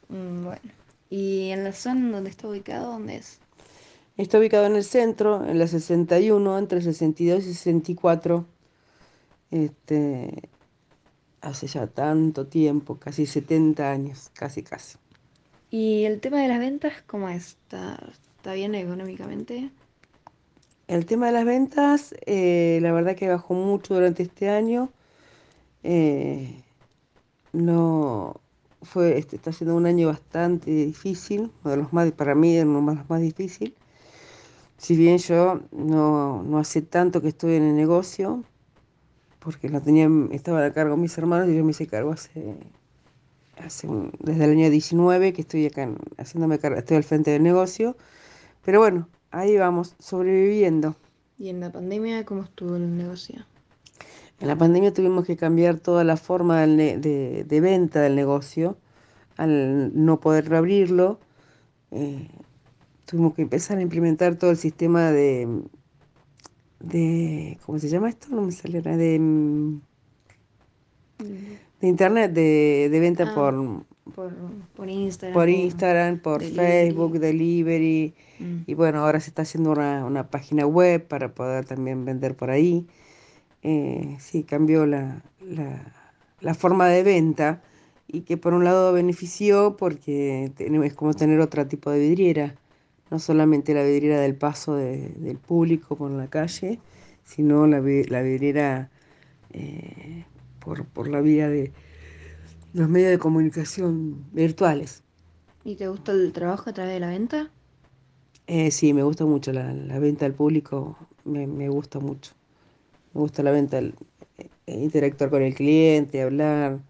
Mm, 0.08 0.44
bueno. 0.44 0.72
¿Y 1.10 1.50
en 1.50 1.64
la 1.64 1.72
zona 1.72 2.10
donde 2.10 2.30
está 2.30 2.48
ubicado, 2.48 2.92
dónde 2.92 3.16
es? 3.16 3.40
Está 4.18 4.40
ubicado 4.40 4.66
en 4.66 4.74
el 4.74 4.82
centro, 4.82 5.46
en 5.46 5.60
la 5.60 5.68
61, 5.68 6.58
entre 6.58 6.82
62 6.82 7.46
y 7.46 7.54
64. 7.54 8.44
Este, 9.52 10.50
hace 11.40 11.68
ya 11.68 11.86
tanto 11.86 12.48
tiempo, 12.48 12.98
casi 12.98 13.26
70 13.26 13.88
años, 13.88 14.30
casi 14.34 14.64
casi. 14.64 14.98
¿Y 15.70 16.02
el 16.02 16.20
tema 16.20 16.42
de 16.42 16.48
las 16.48 16.58
ventas, 16.58 16.94
cómo 17.06 17.28
es? 17.28 17.50
¿Está, 17.50 18.12
está 18.36 18.54
bien 18.54 18.74
económicamente? 18.74 19.70
El 20.88 21.06
tema 21.06 21.26
de 21.26 21.32
las 21.32 21.44
ventas, 21.44 22.12
eh, 22.26 22.80
la 22.82 22.90
verdad 22.90 23.14
que 23.14 23.28
bajó 23.28 23.54
mucho 23.54 23.94
durante 23.94 24.24
este 24.24 24.50
año. 24.50 24.90
Eh, 25.84 26.64
no 27.52 28.40
fue, 28.82 29.16
este, 29.16 29.36
está 29.36 29.52
siendo 29.52 29.76
un 29.76 29.86
año 29.86 30.08
bastante 30.08 30.72
difícil, 30.72 31.52
uno 31.62 31.70
de 31.70 31.76
los 31.76 31.92
más, 31.92 32.10
para 32.10 32.34
mí 32.34 32.58
uno 32.58 32.80
de 32.90 32.96
los 32.96 33.08
más 33.08 33.20
difícil. 33.20 33.76
Si 34.78 34.96
bien 34.96 35.18
yo 35.18 35.60
no, 35.72 36.42
no 36.42 36.58
hace 36.58 36.82
tanto 36.82 37.20
que 37.20 37.28
estoy 37.28 37.54
en 37.56 37.64
el 37.64 37.76
negocio, 37.76 38.44
porque 39.40 39.68
lo 39.68 39.80
tenían, 39.80 40.30
estaban 40.32 40.64
a 40.64 40.72
cargo 40.72 40.96
mis 40.96 41.16
hermanos 41.18 41.48
y 41.50 41.56
yo 41.56 41.64
me 41.64 41.72
hice 41.72 41.86
cargo 41.86 42.12
hace, 42.12 42.56
hace 43.64 43.88
un- 43.88 44.12
desde 44.20 44.44
el 44.44 44.52
año 44.52 44.70
19 44.70 45.32
que 45.32 45.42
estoy 45.42 45.66
acá 45.66 45.88
haciéndome 46.16 46.58
cargo, 46.58 46.78
estoy 46.78 46.96
al 46.96 47.04
frente 47.04 47.30
del 47.30 47.42
negocio. 47.42 47.96
Pero 48.64 48.80
bueno, 48.80 49.08
ahí 49.30 49.56
vamos, 49.56 49.96
sobreviviendo. 49.98 50.96
¿Y 51.38 51.48
en 51.50 51.60
la 51.60 51.70
pandemia 51.72 52.24
cómo 52.24 52.42
estuvo 52.42 52.76
el 52.76 52.96
negocio? 52.96 53.44
En 54.40 54.48
la 54.48 54.56
pandemia 54.56 54.92
tuvimos 54.94 55.26
que 55.26 55.36
cambiar 55.36 55.80
toda 55.80 56.04
la 56.04 56.16
forma 56.16 56.66
ne- 56.66 56.98
de, 56.98 57.44
de 57.44 57.60
venta 57.60 58.00
del 58.00 58.14
negocio 58.16 58.76
al 59.36 59.92
no 59.94 60.20
poder 60.20 60.48
reabrirlo. 60.48 61.18
eh, 61.90 62.28
tuvimos 63.08 63.34
que 63.34 63.42
empezar 63.42 63.78
a 63.78 63.82
implementar 63.82 64.36
todo 64.36 64.50
el 64.52 64.58
sistema 64.58 65.10
de, 65.12 65.48
de 66.80 67.58
¿cómo 67.64 67.78
se 67.78 67.88
llama 67.88 68.08
esto? 68.10 68.28
No 68.30 68.42
me 68.42 68.52
sale 68.52 68.82
nada, 68.82 68.96
de, 68.96 69.18
mm, 69.18 69.80
de 71.80 71.88
internet, 71.88 72.32
de, 72.32 72.88
de 72.90 73.00
venta 73.00 73.24
Ah, 73.24 73.34
por, 73.34 73.86
Por, 74.14 74.34
por 74.74 74.88
Instagram. 74.90 75.44
por 75.44 75.48
Instagram, 75.48 76.20
por 76.20 76.42
delivery. 76.42 76.90
Facebook, 76.90 77.18
delivery. 77.20 78.16
Mm. 78.38 78.62
Y 78.66 78.74
bueno, 78.74 79.00
ahora 79.04 79.20
se 79.20 79.30
está 79.30 79.42
haciendo 79.42 79.72
una, 79.72 80.04
una 80.06 80.30
página 80.30 80.66
web 80.66 81.06
para 81.08 81.34
poder 81.34 81.64
también 81.66 82.04
vender 82.04 82.36
por 82.36 82.50
ahí. 82.50 82.88
Eh, 83.62 84.16
sí, 84.20 84.44
cambió 84.44 84.86
la, 84.86 85.24
la, 85.40 85.96
la 86.40 86.54
forma 86.54 86.88
de 86.88 87.02
venta 87.04 87.62
y 88.08 88.22
que 88.22 88.36
por 88.38 88.54
un 88.54 88.64
lado 88.64 88.92
benefició 88.92 89.76
porque 89.76 90.52
es 90.58 90.94
como 90.94 91.14
tener 91.14 91.40
otro 91.40 91.66
tipo 91.68 91.90
de 91.90 92.00
vidriera, 92.00 92.56
no 93.10 93.18
solamente 93.18 93.74
la 93.74 93.82
vidriera 93.84 94.20
del 94.20 94.36
paso 94.36 94.74
de- 94.76 95.10
del 95.18 95.38
público 95.38 95.96
por 95.96 96.10
la 96.10 96.28
calle, 96.28 96.80
sino 97.24 97.66
la, 97.66 97.80
la 97.80 98.22
vidriera 98.22 98.90
eh, 99.50 100.26
por, 100.60 100.86
por 100.88 101.08
la 101.08 101.20
vía 101.22 101.48
de 101.48 101.72
los 102.72 102.88
medios 102.88 103.10
de 103.10 103.18
comunicación 103.18 104.24
virtuales. 104.32 105.02
¿Y 105.62 105.76
te 105.76 105.86
gusta 105.86 106.10
el 106.10 106.32
trabajo 106.32 106.68
a 106.68 106.72
través 106.72 106.94
de 106.94 106.98
la 106.98 107.10
venta? 107.10 107.52
Eh, 108.46 108.70
sí, 108.70 108.94
me 108.94 109.02
gusta 109.02 109.24
mucho 109.26 109.52
la, 109.52 109.72
la 109.74 109.98
venta 109.98 110.24
al 110.26 110.34
público, 110.34 110.96
me, 111.24 111.46
me 111.46 111.68
gusta 111.68 112.00
mucho. 112.00 112.32
Me 113.14 113.20
gusta 113.22 113.42
la 113.42 113.52
venta, 113.52 113.78
el- 113.78 113.96
eh, 114.66 114.80
interactuar 114.80 115.30
con 115.30 115.42
el 115.42 115.54
cliente, 115.54 116.22
hablar, 116.22 116.80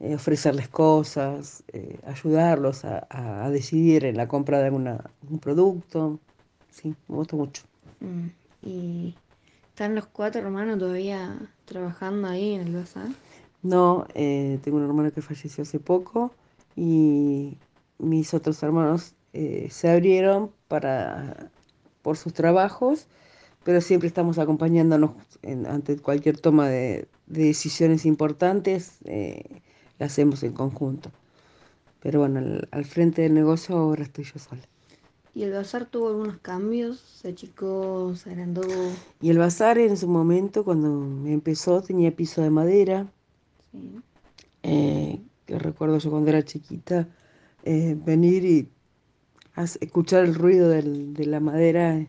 eh, 0.00 0.14
ofrecerles 0.14 0.68
cosas, 0.68 1.64
eh, 1.72 1.98
ayudarlos 2.06 2.84
a, 2.84 3.06
a- 3.10 3.50
decidir 3.50 4.04
en 4.04 4.16
la 4.16 4.28
compra 4.28 4.58
de 4.58 4.66
alguna, 4.66 5.10
un 5.28 5.38
producto. 5.38 6.18
Sí, 6.70 6.94
me 7.08 7.16
gusta 7.16 7.36
mucho. 7.36 7.62
Mm. 8.00 8.28
¿Y 8.62 9.14
están 9.68 9.94
los 9.94 10.06
cuatro 10.06 10.40
hermanos 10.42 10.78
todavía 10.78 11.38
trabajando 11.64 12.28
ahí 12.28 12.54
en 12.54 12.62
el 12.62 12.74
bazar? 12.74 13.08
No, 13.62 14.06
eh, 14.14 14.58
tengo 14.62 14.78
un 14.78 14.84
hermano 14.84 15.12
que 15.12 15.20
falleció 15.22 15.62
hace 15.62 15.80
poco 15.80 16.32
y 16.76 17.56
mis 17.98 18.32
otros 18.34 18.62
hermanos 18.62 19.14
eh, 19.32 19.68
se 19.70 19.90
abrieron 19.90 20.52
para 20.68 21.50
por 22.02 22.16
sus 22.16 22.32
trabajos, 22.32 23.08
pero 23.64 23.80
siempre 23.80 24.08
estamos 24.08 24.38
acompañándonos 24.38 25.12
en- 25.42 25.66
ante 25.66 25.98
cualquier 25.98 26.38
toma 26.40 26.68
de, 26.68 27.08
de 27.26 27.44
decisiones 27.46 28.06
importantes, 28.06 28.98
eh, 29.04 29.62
la 29.98 30.06
hacemos 30.06 30.42
en 30.42 30.52
conjunto. 30.52 31.10
Pero 32.00 32.20
bueno, 32.20 32.38
al, 32.38 32.68
al 32.70 32.84
frente 32.84 33.22
del 33.22 33.34
negocio 33.34 33.76
ahora 33.76 34.02
estoy 34.04 34.24
yo 34.24 34.38
sola. 34.38 34.62
¿Y 35.34 35.42
el 35.44 35.52
bazar 35.52 35.86
tuvo 35.86 36.08
algunos 36.08 36.38
cambios? 36.38 36.98
¿Se 36.98 37.28
achicó, 37.28 38.14
se 38.16 38.30
agrandó? 38.30 38.62
Y 39.20 39.30
el 39.30 39.38
bazar 39.38 39.78
en 39.78 39.96
su 39.96 40.08
momento, 40.08 40.64
cuando 40.64 40.88
empezó, 41.28 41.80
tenía 41.82 42.14
piso 42.14 42.42
de 42.42 42.50
madera, 42.50 43.06
Sí. 43.72 44.02
eh, 44.62 45.20
que 45.46 45.58
recuerdo 45.58 45.98
yo 45.98 46.10
cuando 46.10 46.30
era 46.30 46.44
chiquita, 46.44 47.08
eh, 47.64 47.96
venir 47.98 48.44
y 48.44 48.68
escuchar 49.80 50.24
el 50.24 50.34
ruido 50.34 50.68
del- 50.68 51.14
de 51.14 51.26
la 51.26 51.40
madera 51.40 51.96
eh, 51.98 52.08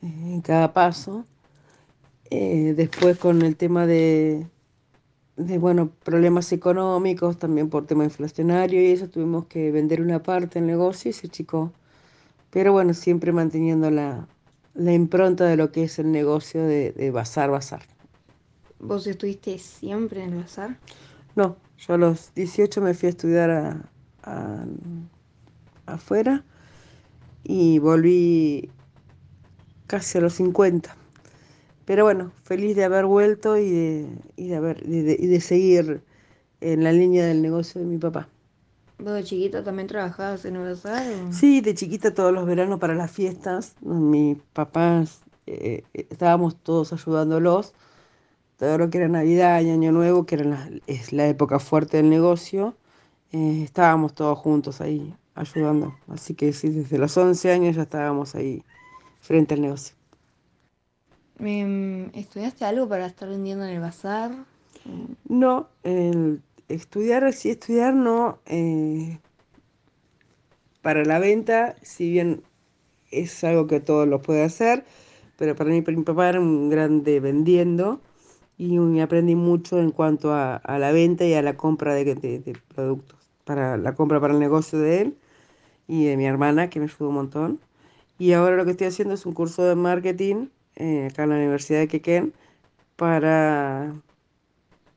en 0.00 0.40
cada 0.40 0.72
paso. 0.72 1.26
Eh, 2.30 2.74
después 2.76 3.16
con 3.18 3.42
el 3.44 3.56
tema 3.56 3.86
de, 3.86 4.48
de, 5.36 5.58
bueno, 5.58 5.90
problemas 6.04 6.52
económicos, 6.52 7.38
también 7.38 7.70
por 7.70 7.86
tema 7.86 8.04
inflacionario 8.04 8.82
y 8.82 8.92
eso, 8.92 9.08
tuvimos 9.08 9.46
que 9.46 9.70
vender 9.72 10.00
una 10.00 10.22
parte 10.22 10.58
del 10.60 10.66
negocio 10.66 11.10
y 11.10 11.14
se 11.14 11.26
achicó. 11.28 11.72
Pero 12.50 12.72
bueno, 12.72 12.94
siempre 12.94 13.32
manteniendo 13.32 13.90
la, 13.90 14.28
la 14.74 14.92
impronta 14.94 15.46
de 15.46 15.56
lo 15.56 15.72
que 15.72 15.84
es 15.84 15.98
el 15.98 16.12
negocio 16.12 16.64
de, 16.64 16.92
de 16.92 17.10
bazar, 17.10 17.50
bazar. 17.50 17.82
¿Vos 18.78 19.06
estuviste 19.06 19.58
siempre 19.58 20.22
en 20.24 20.32
el 20.32 20.38
bazar? 20.40 20.80
No, 21.34 21.56
yo 21.78 21.94
a 21.94 21.98
los 21.98 22.32
18 22.34 22.80
me 22.80 22.94
fui 22.94 23.06
a 23.08 23.10
estudiar 23.10 23.50
a, 23.50 23.92
a- 24.22 24.66
afuera 25.86 26.44
y 27.44 27.78
volví 27.78 28.70
casi 29.86 30.18
a 30.18 30.20
los 30.20 30.34
50. 30.34 30.96
Pero 31.86 32.04
bueno, 32.04 32.32
feliz 32.44 32.76
de 32.76 32.84
haber 32.84 33.06
vuelto 33.06 33.56
y 33.58 33.70
de, 33.70 34.08
y 34.36 34.48
de, 34.48 34.56
haber, 34.56 34.82
y 34.86 35.02
de, 35.02 35.16
y 35.18 35.26
de 35.28 35.40
seguir 35.40 36.02
en 36.60 36.84
la 36.84 36.92
línea 36.92 37.26
del 37.26 37.42
negocio 37.42 37.80
de 37.80 37.86
mi 37.88 37.98
papá. 37.98 38.28
¿Vos 38.98 39.14
de 39.14 39.24
chiquita 39.24 39.62
también 39.64 39.88
trabajabas 39.88 40.44
en 40.44 40.56
el 40.56 40.62
bazar? 40.68 41.06
o- 41.12 41.32
Sí, 41.32 41.60
de 41.60 41.74
chiquita 41.74 42.14
todos 42.14 42.32
los 42.32 42.46
veranos 42.46 42.78
para 42.78 42.94
las 42.94 43.10
fiestas, 43.10 43.76
mis 43.80 44.38
papás 44.52 45.20
eh, 45.46 45.84
estábamos 45.94 46.56
todos 46.62 46.92
ayudándolos, 46.92 47.74
todo 48.58 48.78
lo 48.78 48.90
que 48.90 48.98
era 48.98 49.08
Navidad 49.08 49.60
y 49.62 49.70
Año 49.70 49.92
Nuevo, 49.92 50.26
que 50.26 50.36
era 50.36 50.44
la, 50.44 50.70
es 50.86 51.12
la 51.12 51.28
época 51.28 51.58
fuerte 51.60 51.98
del 51.98 52.10
negocio, 52.10 52.76
eh, 53.32 53.62
estábamos 53.64 54.14
todos 54.14 54.38
juntos 54.38 54.80
ahí 54.82 55.14
ayudando. 55.36 55.94
Así 56.08 56.34
que 56.34 56.52
sí, 56.54 56.70
desde 56.70 56.98
los 56.98 57.16
11 57.18 57.52
años 57.52 57.76
ya 57.76 57.82
estábamos 57.84 58.34
ahí 58.36 58.64
frente 59.20 59.54
al 59.54 59.62
negocio. 59.62 59.95
Em, 61.38 62.10
¿Estudiaste 62.14 62.64
algo 62.66 62.88
para 62.88 63.06
estar 63.06 63.28
vendiendo 63.28 63.64
en 63.64 63.70
el 63.74 63.80
bazar? 63.80 64.30
No, 65.28 65.68
el 65.82 66.42
estudiar, 66.68 67.32
sí, 67.32 67.50
estudiar 67.50 67.94
no. 67.94 68.38
eh, 68.46 69.18
para 70.82 71.04
la 71.04 71.18
venta, 71.18 71.76
si 71.82 72.10
bien 72.10 72.42
es 73.10 73.44
algo 73.44 73.66
que 73.66 73.80
todos 73.80 74.08
lo 74.08 74.22
puede 74.22 74.44
hacer, 74.44 74.84
pero 75.38 75.56
para 75.56 75.70
mí, 75.70 75.82
para 75.82 75.96
mi 75.96 76.04
papá 76.04 76.28
era 76.30 76.40
un 76.40 76.70
grande 76.70 77.20
vendiendo 77.20 78.00
y 78.58 78.78
un- 78.78 79.00
aprendí 79.00 79.34
mucho 79.36 79.80
en 79.80 79.90
cuanto 79.92 80.32
a, 80.34 80.56
a 80.56 80.78
la 80.78 80.92
venta 80.92 81.24
y 81.26 81.34
a 81.34 81.42
la 81.42 81.56
compra 81.56 81.94
de, 81.94 82.04
de- 82.16 82.40
de 82.40 82.56
productos, 82.74 83.18
para 83.44 83.76
la 83.78 83.94
compra 83.94 84.20
para 84.20 84.34
el 84.34 84.40
negocio 84.40 84.78
de 84.80 85.02
él 85.02 85.18
y 85.88 86.06
de 86.06 86.16
mi 86.16 86.26
hermana, 86.26 86.70
que 86.70 86.80
me 86.80 86.86
ayudó 86.86 87.08
un 87.10 87.16
montón. 87.16 87.60
Y 88.18 88.32
ahora 88.34 88.56
lo 88.56 88.64
que 88.64 88.72
estoy 88.72 88.88
haciendo 88.88 89.14
es 89.14 89.26
un 89.26 89.34
curso 89.34 89.64
de 89.64 89.76
marketing 89.76 90.48
eh, 90.76 91.06
acá 91.10 91.24
en 91.24 91.30
la 91.30 91.36
Universidad 91.36 91.80
de 91.80 91.88
Quequén 91.88 92.34
para 92.96 93.94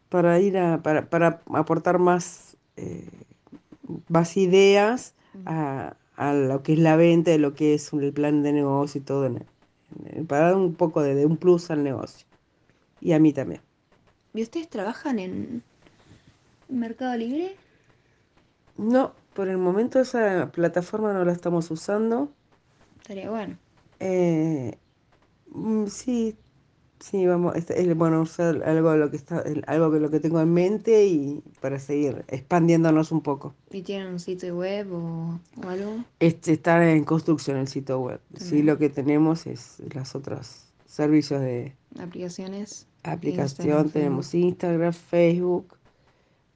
para 0.10 0.40
ir 0.40 0.58
a, 0.58 0.82
para, 0.82 1.10
para 1.10 1.42
aportar 1.54 2.00
más, 2.00 2.58
eh, 2.78 3.10
más 4.08 4.38
ideas 4.38 5.16
a, 5.46 5.96
a 6.16 6.34
lo 6.34 6.64
que 6.64 6.74
es 6.74 6.80
la 6.80 6.96
venta, 6.96 7.38
lo 7.38 7.54
que 7.54 7.74
es 7.76 7.94
el 7.94 8.14
plan 8.14 8.44
de 8.44 8.54
negocio 8.54 9.02
y 9.02 9.04
todo, 9.04 9.26
en- 9.26 9.46
en- 10.06 10.28
para 10.28 10.48
dar 10.48 10.56
un 10.56 10.76
poco 10.76 11.02
de, 11.02 11.16
de 11.16 11.26
un 11.26 11.38
plus 11.38 11.72
al 11.72 11.84
negocio. 11.84 12.26
Y 13.02 13.14
a 13.14 13.20
mí 13.20 13.34
también. 13.34 13.62
¿Y 14.34 14.42
ustedes 14.44 14.70
trabajan 14.70 15.20
en 15.20 15.64
Mercado 16.70 17.18
Libre? 17.18 17.56
No, 18.78 19.14
por 19.34 19.48
el 19.48 19.58
momento 19.58 20.00
esa 20.00 20.52
plataforma 20.52 21.14
no 21.14 21.24
la 21.24 21.34
estamos 21.34 21.70
usando. 21.70 22.30
Estaría 23.02 23.30
bueno. 23.30 23.58
Eh, 24.00 24.78
sí, 25.88 26.36
sí, 27.00 27.26
vamos, 27.26 27.56
es, 27.56 27.70
es 27.70 27.96
bueno 27.98 28.22
usar 28.22 28.64
algo 28.64 28.96
lo 28.96 29.10
que 29.12 29.18
está, 29.18 29.44
algo 29.68 29.90
de 29.90 30.00
lo 30.00 30.10
que 30.10 30.20
tengo 30.20 30.40
en 30.42 30.54
mente 30.54 31.06
y 31.08 31.42
para 31.62 31.80
seguir 31.80 32.26
expandiéndonos 32.28 33.12
un 33.12 33.22
poco. 33.22 33.56
¿Y 33.72 33.82
tienen 33.84 34.08
un 34.10 34.20
sitio 34.20 34.56
web 34.58 34.92
o, 34.94 35.40
o 35.64 35.70
algo? 35.70 36.04
Este 36.20 36.54
está 36.54 36.90
en 36.92 37.04
construcción 37.04 37.58
el 37.58 37.68
sitio 37.68 38.00
web. 38.00 38.20
Sí, 38.36 38.64
lo 38.64 38.78
que 38.78 38.90
tenemos 38.90 39.48
es 39.48 39.78
los 39.94 40.16
otros 40.16 40.66
servicios 40.86 41.42
de 41.42 41.74
¿Aplicaciones? 42.00 42.88
aplicación. 43.04 43.68
Instagram, 43.68 43.90
tenemos 43.92 44.34
Instagram, 44.34 44.94
Facebook 44.94 45.78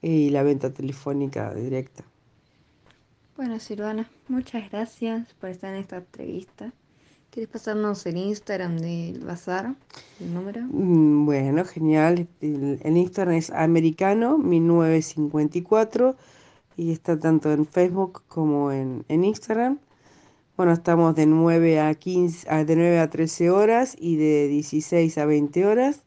y 0.02 0.30
la 0.32 0.44
venta 0.44 0.74
telefónica 0.74 1.54
directa. 1.54 2.04
Bueno, 3.36 3.60
Silvana, 3.60 4.10
muchas 4.28 4.70
gracias 4.72 5.34
por 5.36 5.50
estar 5.50 5.74
en 5.74 5.82
esta 5.82 5.98
entrevista. 5.98 6.74
¿Quieres 7.34 7.50
pasarnos 7.50 8.06
el 8.06 8.18
Instagram 8.18 8.78
del 8.78 9.22
bazar? 9.26 9.74
¿El 10.20 10.36
número? 10.36 10.62
Mm, 10.70 11.26
Bueno, 11.26 11.66
genial. 11.66 12.28
El, 12.42 12.80
el 12.84 12.96
Instagram 12.96 13.34
es 13.34 13.50
americano 13.50 14.38
1954 14.38 16.16
y 16.78 16.92
está 16.92 17.18
tanto 17.20 17.52
en 17.52 17.66
Facebook 17.66 18.22
como 18.28 18.72
en, 18.72 19.04
en 19.08 19.24
Instagram. 19.24 19.80
Bueno, 20.56 20.74
estamos 20.74 21.16
de 21.16 21.26
9 21.26 21.80
a 21.80 21.96
15, 21.96 22.48
ah, 22.52 22.64
de 22.66 22.76
9 22.76 23.00
a 23.00 23.10
13 23.10 23.50
horas 23.50 23.96
y 24.00 24.18
de 24.18 24.48
16 24.50 25.18
a 25.18 25.26
20 25.26 25.66
horas, 25.66 26.04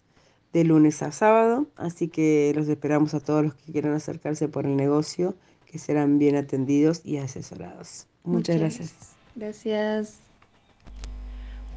de 0.52 0.62
lunes 0.62 1.02
a 1.02 1.10
sábado, 1.10 1.66
así 1.74 2.06
que 2.06 2.52
los 2.54 2.68
esperamos 2.68 3.14
a 3.14 3.20
todos 3.20 3.42
los 3.42 3.54
que 3.56 3.72
quieran 3.72 3.94
acercarse 3.94 4.46
por 4.46 4.64
el 4.64 4.76
negocio, 4.76 5.34
que 5.64 5.80
serán 5.80 6.20
bien 6.20 6.36
atendidos 6.36 7.00
y 7.04 7.16
asesorados. 7.16 8.06
Muchas 8.22 8.54
Muchas 8.54 8.56
gracias. 8.60 9.16
Gracias. 9.34 10.25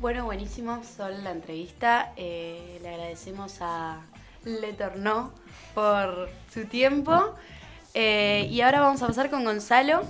Bueno, 0.02 0.26
buenísimo, 0.26 0.82
Sol, 0.84 1.24
la 1.24 1.32
entrevista. 1.32 2.14
Eh, 2.16 2.80
le 2.82 2.90
agradecemos 2.90 3.58
a 3.62 4.02
Le 4.46 4.74
Tornó 4.74 5.34
por 5.74 6.30
su 6.54 6.66
tiempo. 6.66 7.36
Eh, 7.94 8.48
y 8.50 8.62
ahora 8.62 8.80
vamos 8.82 9.02
a 9.02 9.08
pasar 9.08 9.30
con 9.30 9.44
Gonzalo. 9.44 10.04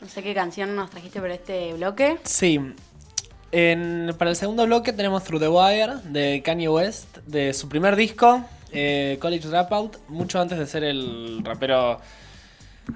No 0.00 0.08
sé 0.08 0.22
qué 0.22 0.34
canción 0.34 0.74
nos 0.76 0.90
trajiste 0.90 1.20
para 1.20 1.34
este 1.34 1.72
bloque. 1.74 2.18
Sí. 2.24 2.60
En- 3.52 4.14
para 4.18 4.30
el 4.30 4.36
segundo 4.36 4.66
bloque 4.66 4.92
tenemos 4.92 5.24
Through 5.24 5.40
the 5.42 5.48
Wire 5.48 5.94
de 6.04 6.42
Kanye 6.42 6.68
West, 6.68 7.18
de 7.26 7.52
su 7.54 7.68
primer 7.68 7.96
disco, 7.96 8.42
eh, 8.72 9.18
College 9.20 9.48
Dropout, 9.48 9.96
mucho 10.08 10.40
antes 10.40 10.58
de 10.58 10.66
ser 10.66 10.84
el 10.84 11.40
rapero 11.44 12.00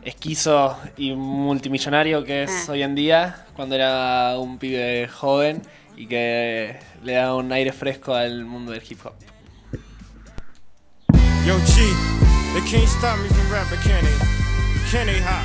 esquizo 0.02 0.76
y 0.96 1.12
multimillonario 1.12 2.24
que 2.24 2.42
es 2.44 2.68
Ah. 2.68 2.72
hoy 2.72 2.82
en 2.82 2.94
día, 2.94 3.46
cuando 3.54 3.74
era 3.76 4.36
un 4.38 4.58
pibe 4.58 5.06
joven 5.08 5.62
y 5.96 6.06
que 6.06 6.78
le 7.02 7.12
da 7.14 7.34
un 7.34 7.50
aire 7.52 7.72
fresco 7.72 8.14
al 8.14 8.44
mundo 8.44 8.72
del 8.72 8.82
hip 8.88 9.00
hop. 9.04 9.14
Yo, 11.46 11.58
G, 11.60 11.94
they 12.54 12.60
can't 12.68 12.88
stop 12.88 13.18
me 13.20 13.28
from 13.28 13.50
rapping, 13.50 13.78
can 13.80 14.04
they? 14.04 14.16
Can 14.90 15.06
they, 15.06 15.20
hot? 15.20 15.44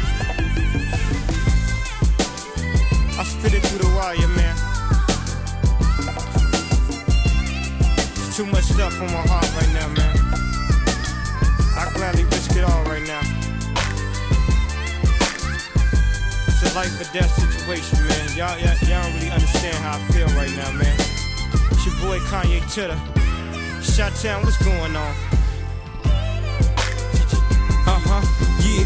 I 3.20 3.24
spit 3.24 3.54
it 3.54 3.62
through 3.62 3.88
the 3.88 3.96
wire, 3.96 4.28
man. 4.36 4.56
There's 8.16 8.36
too 8.36 8.46
much 8.48 8.64
stuff 8.64 9.00
on 9.00 9.08
my 9.08 9.22
heart 9.28 9.50
right 9.56 9.74
now, 9.74 9.88
man. 9.90 10.18
I 11.78 11.92
gladly 11.96 12.24
risk 12.26 12.56
it 12.56 12.64
all 12.64 12.84
right 12.86 13.06
now. 13.08 13.31
Life 16.76 17.02
or 17.02 17.14
death 17.14 17.32
situation, 17.32 18.00
man. 18.08 18.38
Y'all, 18.38 18.58
y'all, 18.60 18.78
y'all 18.88 19.04
don't 19.04 19.14
really 19.16 19.30
understand 19.30 19.76
how 19.78 19.98
I 19.98 20.00
feel 20.12 20.28
right 20.38 20.52
now, 20.56 20.72
man. 20.72 20.96
It's 21.72 21.86
your 21.86 21.96
boy 22.00 22.20
Kanye 22.30 22.62
Titter. 22.72 22.98
Shot 23.82 24.14
Town, 24.16 24.44
what's 24.44 24.58
going 24.64 24.96
on? 24.96 25.16
Uh 27.84 28.00
huh, 28.08 28.24
yeah, 28.64 28.86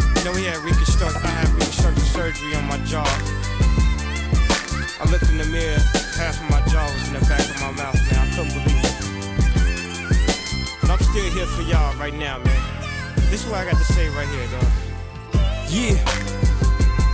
You 0.21 0.29
know, 0.29 0.37
he 0.37 0.45
had 0.45 0.57
reconstruct, 0.57 1.15
I 1.15 1.29
had 1.29 1.49
reconstructive 1.49 2.03
surgery 2.03 2.53
on 2.53 2.67
my 2.67 2.77
jaw. 2.85 3.09
I 5.01 5.09
looked 5.09 5.27
in 5.31 5.39
the 5.39 5.45
mirror, 5.45 5.79
half 6.13 6.37
of 6.37 6.47
my 6.47 6.61
jaw 6.69 6.85
was 6.93 7.07
in 7.07 7.15
the 7.15 7.21
back 7.25 7.41
of 7.41 7.59
my 7.59 7.71
mouth, 7.71 7.97
man. 8.05 8.21
I 8.21 8.29
couldn't 8.29 8.53
believe 8.53 8.85
it. 8.85 9.01
But 10.79 10.91
I'm 10.91 11.01
still 11.01 11.25
here 11.33 11.47
for 11.47 11.63
y'all 11.63 11.97
right 11.97 12.13
now, 12.13 12.37
man. 12.37 12.61
This 13.31 13.43
is 13.43 13.49
what 13.49 13.65
I 13.65 13.71
got 13.71 13.79
to 13.79 13.93
say 13.93 14.09
right 14.09 14.27
here, 14.29 14.45
dog. 14.53 14.69
Yeah. 15.73 15.97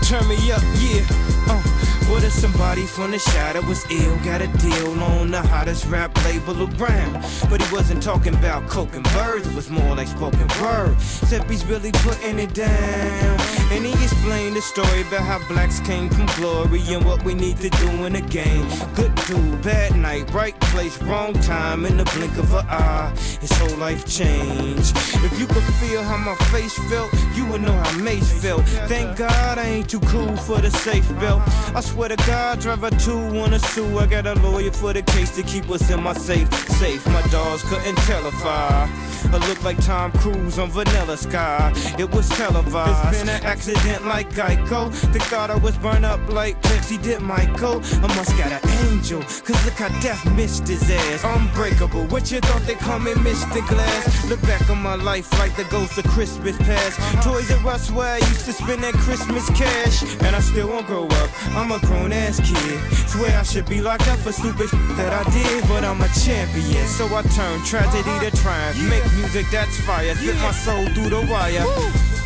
Turn 0.03 0.27
me 0.27 0.35
up, 0.51 0.59
yeah. 0.75 1.07
Uh, 1.47 1.63
what 2.09 2.23
if 2.23 2.31
somebody 2.31 2.85
from 2.85 3.11
the 3.11 3.19
shadow 3.19 3.61
was 3.61 3.85
ill? 3.91 4.17
Got 4.23 4.41
a 4.41 4.47
deal 4.57 5.03
on 5.03 5.31
the 5.31 5.41
hottest 5.41 5.85
rap 5.85 6.15
label 6.25 6.63
around. 6.63 7.13
But 7.49 7.61
he 7.61 7.73
wasn't 7.73 8.01
talking 8.01 8.33
about 8.33 8.67
coke 8.69 8.93
and 8.93 9.03
birds, 9.11 9.47
it 9.47 9.55
was 9.55 9.69
more 9.69 9.95
like 9.95 10.07
spoken 10.07 10.47
word. 10.61 10.93
Except 10.93 11.49
he's 11.49 11.65
really 11.65 11.91
putting 11.91 12.39
it 12.39 12.53
down. 12.53 13.56
And 13.69 13.85
he 13.85 13.91
explained 13.91 14.55
the 14.55 14.61
story 14.61 15.01
about 15.01 15.21
how 15.21 15.39
blacks 15.47 15.81
came 15.81 16.09
from 16.09 16.25
glory 16.37 16.81
and 16.87 17.03
what 17.05 17.23
we 17.23 17.33
need 17.33 17.57
to 17.57 17.69
do 17.69 17.89
in 18.05 18.13
the 18.13 18.21
game. 18.21 18.65
Good 18.95 19.13
dude, 19.27 19.61
bad 19.61 19.95
night, 19.95 20.33
right 20.33 20.57
place, 20.61 21.01
wrong 21.03 21.33
time, 21.33 21.85
in 21.85 21.97
the 21.97 22.05
blink 22.15 22.37
of 22.37 22.53
an 22.53 22.65
eye. 22.69 23.13
His 23.41 23.51
whole 23.51 23.77
life 23.77 24.05
changed. 24.05 24.95
If 25.25 25.37
you 25.37 25.47
could 25.47 25.63
feel 25.81 26.01
how 26.01 26.17
my 26.17 26.35
face 26.51 26.77
felt, 26.89 27.11
you 27.35 27.45
would 27.47 27.61
know 27.61 27.73
how 27.73 27.97
Mace 27.99 28.31
felt. 28.41 28.63
Thank 28.87 29.17
God 29.17 29.57
I 29.57 29.65
ain't 29.65 29.89
too 29.89 29.99
cool 30.01 30.35
for 30.37 30.59
the 30.61 30.71
safe 30.71 31.07
belt. 31.19 31.41
I 31.75 31.81
swear 31.81 32.09
to 32.09 32.15
God, 32.25 32.61
driver 32.61 32.89
two 32.91 33.33
wanna 33.33 33.59
sue. 33.59 33.99
I 33.99 34.05
got 34.05 34.25
a 34.27 34.35
lawyer 34.35 34.71
for 34.71 34.93
the 34.93 35.01
case 35.01 35.35
to 35.35 35.43
keep 35.43 35.69
us 35.69 35.89
in 35.91 36.01
my 36.01 36.13
safe. 36.13 36.51
Safe, 36.79 37.05
my 37.07 37.21
dogs 37.27 37.63
couldn't 37.63 37.97
tell 38.09 38.25
if 38.27 38.45
I. 38.45 38.89
I 39.33 39.49
look 39.49 39.61
like 39.63 39.77
Tom 39.83 40.11
Cruise 40.13 40.57
on 40.57 40.69
Vanilla 40.69 41.17
Sky. 41.17 41.73
It 41.99 42.09
was 42.11 42.29
televised. 42.29 43.27
Accident 43.57 44.05
like 44.05 44.29
Geico. 44.33 44.91
They 45.11 45.17
thought 45.17 45.49
I 45.49 45.55
was 45.57 45.75
burned 45.79 46.05
up 46.05 46.21
like 46.31 46.61
Pepsi 46.61 47.01
did 47.01 47.21
Michael. 47.21 47.81
I 48.03 48.07
must 48.15 48.37
got 48.37 48.51
an 48.51 48.61
angel, 48.85 49.21
cause 49.21 49.65
look 49.65 49.73
how 49.73 49.89
death 49.99 50.23
missed 50.35 50.67
his 50.67 50.87
ass. 50.91 51.23
Unbreakable, 51.23 52.05
what 52.05 52.31
you 52.31 52.39
thought 52.39 52.61
they 52.67 52.75
call 52.75 52.99
me 52.99 53.13
Mr. 53.13 53.67
Glass? 53.67 54.29
Look 54.29 54.39
back 54.43 54.69
on 54.69 54.77
my 54.83 54.93
life 54.93 55.27
like 55.39 55.55
the 55.55 55.63
ghost 55.71 55.97
of 55.97 56.05
Christmas 56.05 56.55
past. 56.59 56.99
Toys 57.23 57.49
R 57.49 57.73
Us 57.73 57.89
where 57.89 58.13
I 58.13 58.17
used 58.17 58.45
to 58.45 58.53
spend 58.53 58.83
that 58.83 58.93
Christmas 58.93 59.49
cash. 59.57 60.03
And 60.21 60.35
I 60.35 60.39
still 60.39 60.67
won't 60.67 60.85
grow 60.85 61.07
up, 61.07 61.29
I'm 61.57 61.71
a 61.71 61.79
grown 61.79 62.11
ass 62.11 62.37
kid. 62.39 62.79
Swear 63.09 63.39
I 63.39 63.41
should 63.41 63.67
be 63.67 63.81
locked 63.81 64.07
up 64.07 64.19
for 64.19 64.33
stupid 64.33 64.69
that 64.97 65.11
I 65.11 65.23
did, 65.31 65.67
but 65.67 65.83
I'm 65.83 65.99
a 65.99 66.09
champion. 66.09 66.85
So 66.85 67.07
I 67.07 67.23
turn 67.23 67.63
tragedy 67.65 68.13
to 68.21 68.29
triumph. 68.37 68.77
Make 68.87 69.03
music 69.15 69.47
that's 69.51 69.81
fire, 69.81 70.13
spit 70.13 70.35
my 70.35 70.51
soul 70.51 70.85
through 70.93 71.09
the 71.09 71.25
wire. 71.25 72.16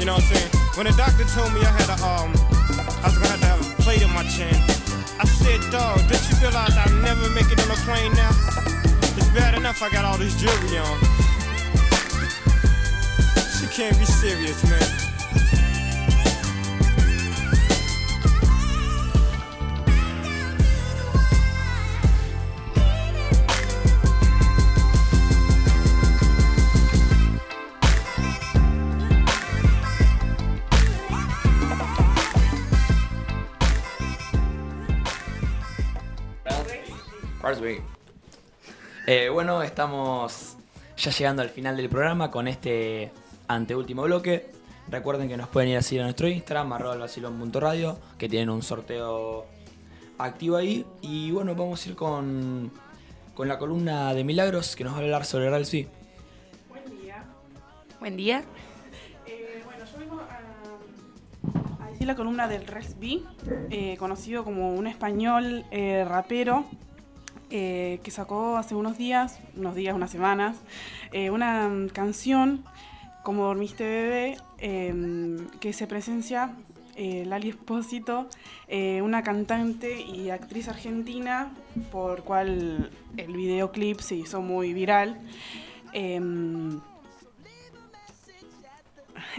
You 0.00 0.06
know 0.06 0.14
what 0.14 0.24
I'm 0.24 0.34
saying? 0.34 0.50
When 0.76 0.86
the 0.86 0.96
doctor 0.96 1.24
told 1.28 1.52
me 1.52 1.60
I 1.60 1.76
had 1.76 1.92
a 1.92 2.00
um, 2.00 2.32
I 3.04 3.12
was 3.12 3.18
gonna 3.18 3.36
have 3.36 3.40
to 3.40 3.46
have 3.52 3.60
a 3.60 3.82
plate 3.82 4.00
in 4.00 4.08
my 4.16 4.24
chin. 4.32 4.56
I 5.20 5.26
said, 5.28 5.60
dog, 5.70 6.00
did 6.08 6.16
you 6.24 6.40
realize 6.40 6.72
I'll 6.74 7.02
never 7.04 7.28
make 7.36 7.52
it 7.52 7.60
on 7.60 7.70
a 7.70 7.76
plane 7.84 8.10
now? 8.14 8.32
It's 9.20 9.28
bad 9.36 9.54
enough 9.58 9.82
I 9.82 9.90
got 9.90 10.06
all 10.06 10.16
this 10.16 10.40
jewelry 10.40 10.78
on. 10.78 10.96
She 13.60 13.66
can't 13.76 13.98
be 13.98 14.06
serious, 14.06 14.64
man. 14.70 15.09
Eh, 39.06 39.28
bueno, 39.28 39.62
estamos 39.62 40.56
ya 40.96 41.10
llegando 41.10 41.42
al 41.42 41.48
final 41.48 41.76
del 41.76 41.88
programa 41.88 42.30
con 42.30 42.46
este 42.46 43.10
anteúltimo 43.48 44.02
bloque. 44.02 44.50
Recuerden 44.88 45.28
que 45.28 45.36
nos 45.36 45.48
pueden 45.48 45.70
ir 45.70 45.76
a 45.76 45.82
seguir 45.82 46.02
a 46.02 46.04
nuestro 46.04 46.28
Instagram, 46.28 46.72
arroba 46.72 46.92
alvacilón.radio, 46.94 47.98
que 48.18 48.28
tienen 48.28 48.50
un 48.50 48.62
sorteo 48.62 49.46
activo 50.18 50.56
ahí. 50.56 50.86
Y 51.00 51.32
bueno, 51.32 51.56
vamos 51.56 51.84
a 51.84 51.88
ir 51.88 51.96
con, 51.96 52.70
con 53.34 53.48
la 53.48 53.58
columna 53.58 54.14
de 54.14 54.22
Milagros 54.22 54.76
que 54.76 54.84
nos 54.84 54.92
va 54.92 54.98
a 54.98 55.00
hablar 55.00 55.24
sobre 55.24 55.64
sí. 55.64 55.88
Buen 56.68 57.02
día. 57.02 57.24
Buen 57.98 58.16
día. 58.16 58.44
Eh, 59.26 59.62
bueno, 59.64 59.84
yo 59.92 59.98
vengo 59.98 60.20
a, 60.20 61.84
a 61.84 61.90
decir 61.90 62.06
la 62.06 62.14
columna 62.14 62.46
del 62.46 62.64
B, 63.00 63.22
eh, 63.70 63.96
conocido 63.98 64.44
como 64.44 64.72
un 64.72 64.86
español 64.86 65.64
eh, 65.72 66.04
rapero 66.06 66.64
eh, 67.50 68.00
que 68.04 68.10
sacó 68.10 68.56
hace 68.56 68.74
unos 68.74 68.96
días, 68.96 69.40
unos 69.56 69.74
días, 69.74 69.94
unas 69.94 70.10
semanas, 70.10 70.56
eh, 71.12 71.30
una 71.30 71.70
canción, 71.92 72.64
Como 73.22 73.44
dormiste 73.44 73.84
bebé, 73.84 74.38
em, 74.58 75.46
que 75.60 75.74
se 75.74 75.86
presencia 75.86 76.52
eh, 76.96 77.24
Lali 77.26 77.50
Espósito, 77.50 78.28
una 79.02 79.22
cantante 79.22 80.00
y 80.00 80.30
actriz 80.30 80.68
argentina, 80.68 81.52
por 81.92 82.24
cual 82.24 82.90
el 83.16 83.36
videoclip 83.36 84.00
se 84.00 84.14
hizo 84.16 84.40
muy 84.40 84.72
viral. 84.72 85.18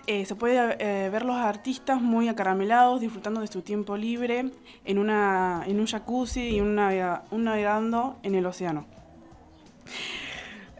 Em, 0.07 0.21
eh, 0.21 0.25
se 0.25 0.35
puede 0.35 0.75
eh, 0.79 1.09
ver 1.09 1.23
los 1.25 1.35
artistas 1.37 2.01
muy 2.01 2.27
acaramelados, 2.27 3.01
disfrutando 3.01 3.41
de 3.41 3.47
su 3.47 3.61
tiempo 3.61 3.97
libre 3.97 4.51
en, 4.85 4.97
una, 4.97 5.63
en 5.67 5.79
un 5.79 5.85
jacuzzi 5.87 6.49
y 6.55 6.61
un, 6.61 6.75
navega- 6.75 7.23
un 7.31 7.43
navegando 7.45 8.17
en 8.23 8.35
el 8.35 8.45
océano. 8.45 8.85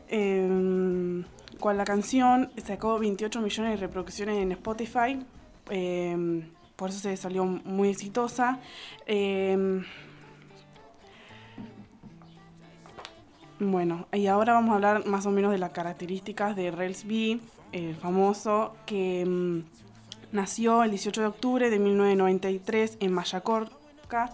Eh, 0.10 1.24
cual 1.60 1.78
la 1.78 1.86
canción 1.86 2.52
sacó 2.64 3.00
28 3.00 3.40
millones 3.42 3.72
de 3.80 3.86
reproducciones 3.88 4.38
en 4.38 4.52
Spotify, 4.54 5.20
eh, 5.70 6.44
por 6.76 6.90
eso 6.90 7.00
se 7.00 7.16
salió 7.18 7.46
muy 7.46 7.90
exitosa. 7.90 8.60
Eh, 9.06 9.82
Bueno, 13.64 14.08
y 14.12 14.26
ahora 14.26 14.54
vamos 14.54 14.72
a 14.72 14.76
hablar 14.76 15.06
más 15.06 15.28
o 15.28 15.30
menos 15.30 15.52
de 15.52 15.60
las 15.60 15.70
características 15.70 16.56
de 16.56 16.72
Rails 16.72 17.06
B, 17.06 17.40
el 17.72 17.96
famoso, 17.96 18.76
que 18.86 19.26
mm, 19.26 19.60
nació 20.32 20.84
el 20.84 20.92
18 20.92 21.22
de 21.22 21.28
octubre 21.28 21.70
de 21.70 21.80
1993 21.80 22.98
en 23.00 23.12
Mayacorca. 23.14 24.34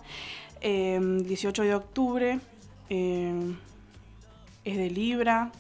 eh, 0.62 1.00
18 1.00 1.64
de 1.64 1.76
octubre, 1.76 2.40
eh, 2.90 3.56
es 4.64 4.78
de 4.78 4.90
Libra. 4.90 5.52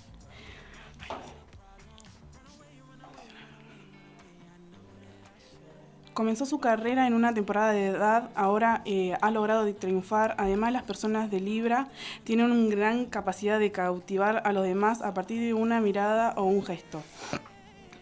Comenzó 6.13 6.47
su 6.47 6.59
carrera 6.59 7.05
en 7.05 7.13
una 7.13 7.31
temporada 7.31 7.71
de 7.73 7.89
edad, 7.89 8.31
ahora 8.33 8.81
eh, 8.85 9.15
ha 9.21 9.29
logrado 9.29 9.71
triunfar. 9.75 10.33
Además, 10.39 10.73
las 10.73 10.81
personas 10.81 11.29
de 11.29 11.39
Libra 11.39 11.89
tienen 12.23 12.51
una 12.51 12.75
gran 12.75 13.05
capacidad 13.05 13.59
de 13.59 13.71
cautivar 13.71 14.41
a 14.43 14.51
los 14.51 14.63
demás 14.63 15.03
a 15.03 15.13
partir 15.13 15.39
de 15.39 15.53
una 15.53 15.79
mirada 15.79 16.33
o 16.35 16.45
un 16.45 16.65
gesto. 16.65 17.03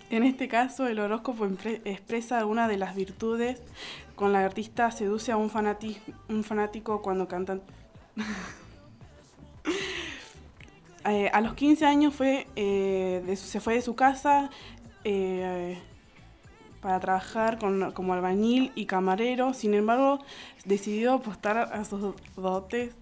En 0.10 0.24
este 0.24 0.48
caso, 0.48 0.88
el 0.88 1.00
horóscopo 1.00 1.46
expresa 1.86 2.38
algunas 2.38 2.70
de 2.70 2.78
las 2.78 2.96
virtudes 2.96 3.62
con 4.16 4.32
la 4.34 4.46
artista 4.46 4.92
seduce 4.92 5.32
a 5.32 5.38
un, 5.38 5.52
un 6.30 6.44
fanático 6.44 7.02
cuando 7.02 7.28
cantan. 7.28 7.62
Eh, 11.08 11.30
a 11.32 11.40
los 11.40 11.54
15 11.54 11.86
años 11.86 12.16
fue, 12.16 12.48
eh, 12.56 13.36
se 13.38 13.60
fue 13.60 13.76
de 13.76 13.84
su 13.84 13.96
casa 13.96 14.50
eh, 15.04 15.78
para 16.82 17.00
trabajar 17.00 17.60
con- 17.60 17.92
como 17.92 18.14
albañil 18.16 18.72
y 18.74 18.88
camarero. 18.88 19.54
Sin 19.54 19.76
embargo, 19.76 20.18
decidió 20.66 21.14
apostar 21.14 21.58
a 21.60 21.86
sus 21.86 22.16
dotes 22.36 22.96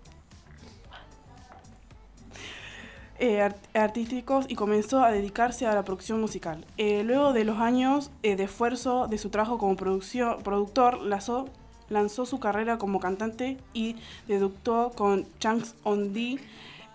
eh, 3.24 3.42
art- 3.42 3.76
artísticos 3.76 4.46
y 4.50 4.56
comenzó 4.56 5.02
a 5.02 5.10
dedicarse 5.12 5.66
a 5.66 5.74
la 5.74 5.84
producción 5.86 6.20
musical. 6.20 6.66
Eh, 6.78 7.04
luego 7.06 7.32
de 7.32 7.46
los 7.46 7.58
años 7.60 8.12
eh, 8.22 8.36
de 8.36 8.44
esfuerzo 8.44 9.08
de 9.08 9.18
su 9.18 9.30
trabajo 9.30 9.58
como 9.58 9.78
productor, 9.78 11.02
lanzó, 11.02 12.26
su 12.26 12.40
carrera 12.42 12.78
como 12.78 13.00
cantante 13.00 13.58
y 13.74 13.96
debutó 14.28 14.92
con 14.96 15.26
Chunks 15.40 15.76
on 15.84 16.14
D. 16.14 16.38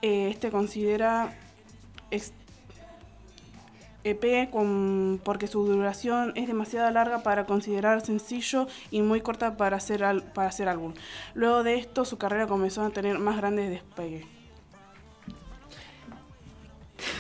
Este 0.03 0.51
considera 0.51 1.35
EP 4.05 4.51
con- 4.51 5.21
porque 5.25 5.47
su 5.47 5.65
duración 5.67 6.33
es 6.37 6.47
demasiado 6.47 6.91
larga 6.91 7.23
para 7.23 7.47
considerar 7.47 8.01
sencillo 8.05 8.67
y 8.91 9.01
muy 9.03 9.21
corta 9.23 9.57
para 9.57 9.77
hacer, 9.79 10.05
para 10.35 10.49
hacer 10.49 10.69
álbum. 10.69 10.93
Luego 11.35 11.63
de 11.63 11.77
esto, 11.77 12.05
su 12.05 12.17
carrera 12.19 12.47
comenzó 12.47 12.83
a 12.83 12.91
tener 12.91 13.19
más 13.19 13.37
grandes 13.39 13.71
despegues. 13.71 14.25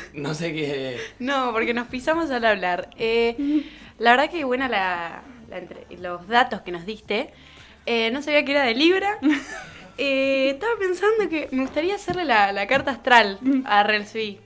No 0.15 0.35
sé 0.35 0.53
qué. 0.53 0.99
No, 1.19 1.53
porque 1.53 1.75
nos 1.75 1.89
pisamos 1.89 2.31
al 2.31 2.45
hablar. 2.45 2.91
Eh, 2.99 3.65
la 3.99 4.13
verdad 4.13 4.31
que 4.31 4.45
buena 4.45 4.69
la, 4.69 5.23
la 5.49 5.59
entre- 5.59 5.87
los 5.99 6.27
datos 6.29 6.61
que 6.63 6.73
nos 6.73 6.85
diste. 6.87 7.31
Eh, 7.87 8.11
no 8.11 8.21
sabía 8.23 8.45
que 8.45 8.53
era 8.53 8.65
de 8.65 8.75
Libra. 8.75 9.19
Eh, 10.01 10.51
estaba 10.51 10.75
pensando 10.79 11.29
que 11.29 11.49
me 11.51 11.63
gustaría 11.63 11.97
hacerle 11.97 12.25
la, 12.25 12.53
la 12.53 12.69
carta 12.69 12.93
astral 12.93 13.41
a 13.65 13.83
Relsby. 13.83 14.39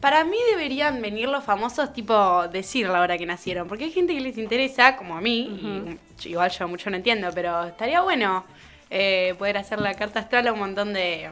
Para 0.00 0.22
mí 0.24 0.36
deberían 0.50 1.00
venir 1.00 1.28
los 1.30 1.42
famosos, 1.44 1.94
tipo, 1.94 2.46
decir 2.48 2.88
la 2.90 3.00
hora 3.00 3.16
que 3.16 3.24
nacieron. 3.24 3.66
Porque 3.66 3.84
hay 3.84 3.90
gente 3.90 4.12
que 4.14 4.20
les 4.20 4.36
interesa, 4.36 4.96
como 4.96 5.16
a 5.16 5.22
mí, 5.22 5.98
y 6.24 6.28
igual 6.28 6.50
yo 6.50 6.68
mucho 6.68 6.90
no 6.90 6.96
entiendo, 6.96 7.30
pero 7.34 7.64
estaría 7.64 8.02
bueno 8.02 8.44
eh, 8.90 9.34
poder 9.38 9.56
hacer 9.56 9.80
la 9.80 9.94
carta 9.94 10.20
astral 10.20 10.46
a 10.48 10.52
un 10.52 10.58
montón 10.58 10.92
de, 10.92 11.30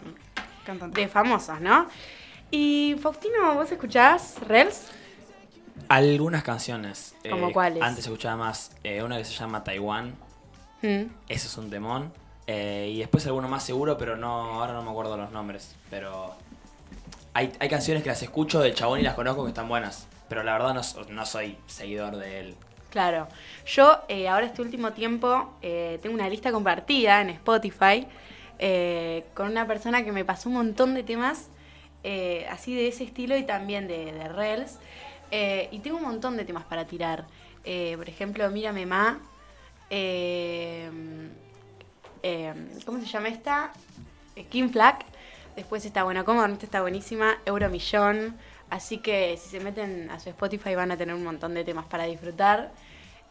de 0.67 1.09
famosos, 1.09 1.61
¿no? 1.61 1.89
Y 2.51 2.97
Faustino, 3.01 3.55
¿vos 3.55 3.71
escuchás 3.71 4.37
Rels? 4.47 4.89
Algunas 5.89 6.43
canciones. 6.43 7.15
eh, 7.23 7.31
¿Cómo 7.31 7.53
cuáles? 7.53 7.83
Antes 7.83 8.05
escuchaba 8.05 8.37
más 8.37 8.73
eh, 8.83 9.03
una 9.03 9.19
que 9.19 9.25
se 9.25 9.33
llama 9.35 9.63
Taiwán. 9.65 10.15
Mm. 10.83 11.05
Ese 11.29 11.47
es 11.47 11.57
un 11.57 11.71
temón. 11.71 12.13
Eh, 12.47 12.93
y 12.95 12.99
después 12.99 13.27
alguno 13.27 13.49
más 13.49 13.65
seguro, 13.65 13.99
pero 13.99 14.17
no 14.17 14.61
ahora 14.61 14.73
no 14.73 14.83
me 14.83 14.91
acuerdo 14.91 15.17
los 15.17 15.31
nombres. 15.33 15.75
Pero 15.91 16.35
hay, 17.35 17.53
hay 17.59 17.69
canciones 17.69 18.03
que 18.03 18.09
las 18.09 18.23
escucho 18.23 18.61
del 18.61 18.75
chabón 18.75 19.01
y 19.01 19.03
las 19.03 19.15
conozco 19.15 19.43
que 19.45 19.51
están 19.51 19.69
buenas. 19.69 20.07
Pero 20.29 20.43
la 20.43 20.53
verdad 20.53 20.75
no, 20.75 20.83
no 21.11 21.27
soy 21.27 21.57
seguidor 21.67 22.17
de 22.17 22.41
él. 22.41 22.55
Claro. 22.91 23.29
Yo 23.67 24.01
eh, 24.09 24.29
ahora 24.29 24.47
este 24.47 24.63
último 24.63 24.93
tiempo 24.93 25.53
eh, 25.63 25.99
tengo 26.03 26.15
una 26.15 26.29
lista 26.29 26.51
compartida 26.51 27.21
en 27.21 27.31
Spotify 27.31 28.07
eh, 28.59 29.25
con 29.35 29.51
una 29.51 29.67
persona 29.67 30.05
que 30.05 30.13
me 30.13 30.25
pasó 30.25 30.49
un 30.49 30.55
montón 30.55 30.95
de 30.95 31.03
temas 31.03 31.49
eh, 32.05 32.47
así 32.51 32.75
de 32.75 32.89
ese 32.89 33.05
estilo 33.05 33.37
y 33.37 33.45
también 33.45 33.89
de, 33.89 34.13
de 34.13 34.29
Reels. 34.29 34.79
Eh, 35.31 35.69
y 35.73 35.81
tengo 35.81 35.97
un 35.97 36.05
montón 36.05 36.37
de 36.37 36.45
temas 36.45 36.65
para 36.65 36.87
tirar. 36.87 37.27
Por 37.65 38.09
ejemplo, 38.09 38.49
Mírame 38.49 38.87
Ma. 38.87 39.19
¿Cómo 42.85 43.01
se 43.01 43.07
llama 43.07 43.29
esta? 43.29 43.73
Kim 44.51 44.71
Flack. 44.71 45.05
Después 45.57 45.85
está, 45.85 46.05
bueno, 46.05 46.25
como 46.25 46.43
dormiste 46.43 46.67
está 46.67 46.81
buenísima. 46.81 47.39
Euromillón. 47.45 48.37
Así 48.71 48.99
que 48.99 49.37
si 49.37 49.49
se 49.49 49.59
meten 49.59 50.11
a 50.11 50.21
su 50.21 50.29
Spotify 50.29 50.77
van 50.77 50.93
a 50.93 50.97
tener 50.97 51.15
un 51.15 51.25
montón 51.25 51.55
de 51.55 51.65
temas 51.65 51.87
para 51.87 52.05
disfrutar. 52.05 52.71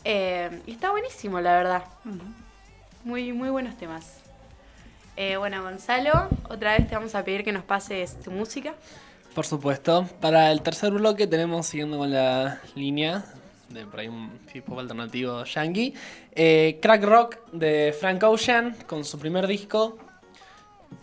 Y 0.04 0.72
está 0.72 0.92
buenísimo, 0.92 1.40
la 1.40 1.54
verdad. 1.54 1.84
Muy, 3.06 3.32
muy 3.32 3.50
buenos 3.50 3.78
temas. 3.78 4.25
Eh, 5.17 5.38
bueno, 5.38 5.63
Gonzalo, 5.63 6.28
otra 6.49 6.78
vez 6.78 6.88
te 6.88 6.95
vamos 6.95 7.15
a 7.15 7.23
pedir 7.23 7.43
que 7.43 7.51
nos 7.51 7.63
pases 7.63 8.19
tu 8.21 8.32
música. 8.32 8.73
Por 9.34 9.45
supuesto. 9.45 10.08
Para 10.19 10.51
el 10.51 10.62
tercer 10.62 10.91
bloque 10.91 11.28
tenemos, 11.28 11.67
siguiendo 11.67 11.97
con 11.97 12.12
la 12.12 12.60
línea 12.75 13.23
de 13.69 13.86
por 13.86 13.99
ahí 13.99 14.08
un 14.08 14.39
hip 14.54 14.69
hop 14.69 14.80
alternativo 14.80 15.43
yankee, 15.43 15.93
eh, 16.34 16.80
Crack 16.82 17.04
Rock 17.04 17.38
de 17.51 17.95
Frank 17.99 18.23
Ocean 18.23 18.75
con 18.88 19.04
su 19.04 19.17
primer 19.17 19.47
disco. 19.47 19.97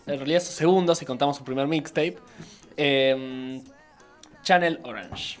En 0.07 0.17
realidad 0.17 0.41
su 0.41 0.51
segundo, 0.51 0.95
si 0.95 1.05
contamos 1.05 1.37
su 1.37 1.43
primer 1.43 1.67
mixtape. 1.67 2.17
eh, 2.77 3.61
Channel 4.43 4.79
Orange. 4.83 5.39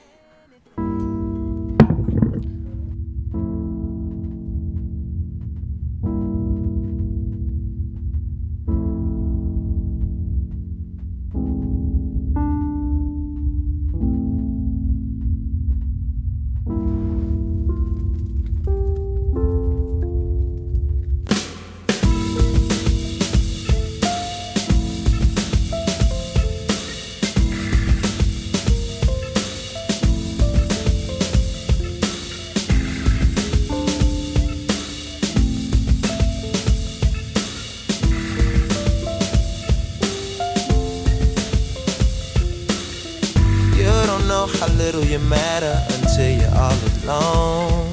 Know 44.47 44.53
how 44.59 44.67
little 44.73 45.03
you 45.05 45.19
matter 45.19 45.75
until 45.95 46.29
you're 46.39 46.55
all 46.55 46.77
alone. 47.03 47.87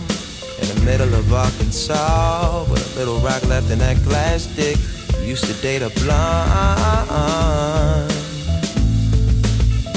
In 0.61 0.67
the 0.75 0.83
middle 0.85 1.15
of 1.15 1.33
Arkansas, 1.33 2.65
with 2.71 2.95
a 2.95 2.99
little 2.99 3.19
rock 3.19 3.45
left 3.47 3.71
in 3.71 3.79
that 3.79 4.03
glass 4.03 4.47
dick. 4.57 4.77
You 5.21 5.29
used 5.29 5.45
to 5.45 5.55
date 5.63 5.83
a 5.83 5.91
blonde. 6.01 6.51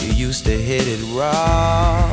You 0.04 0.14
used 0.28 0.46
to 0.46 0.52
hit 0.52 0.88
it 0.88 1.02
raw. 1.18 2.12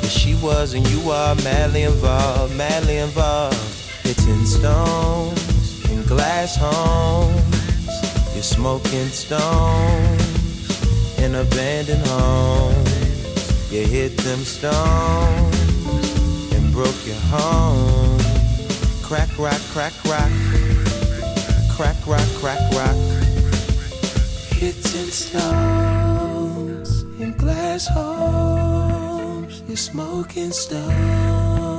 Cause 0.00 0.12
she 0.12 0.34
was 0.36 0.74
and 0.74 0.86
you 0.88 1.10
are 1.10 1.34
madly 1.36 1.82
involved, 1.82 2.56
madly 2.56 2.98
involved. 2.98 3.58
Hitting 4.02 4.46
stones 4.46 5.90
in 5.90 6.02
glass 6.04 6.56
homes. 6.56 7.40
You're 8.34 8.42
smoking 8.42 9.08
stones 9.08 10.22
in 11.18 11.34
abandoned 11.34 12.06
homes. 12.06 12.91
You 13.72 13.86
hit 13.86 14.16
them 14.18 14.40
stones 14.40 15.56
and 16.52 16.72
broke 16.74 17.06
your 17.06 17.16
home. 17.32 18.20
Crack, 19.02 19.30
rock, 19.38 19.62
crack, 19.72 19.94
rock. 20.04 20.30
Crack, 21.74 21.96
rock, 22.06 22.28
crack, 22.34 22.60
rock. 22.74 22.96
Hitting 24.50 25.10
stones 25.10 27.00
in 27.18 27.32
glass 27.38 27.86
homes. 27.88 29.62
You're 29.66 29.78
smoking 29.78 30.52
stones 30.52 31.72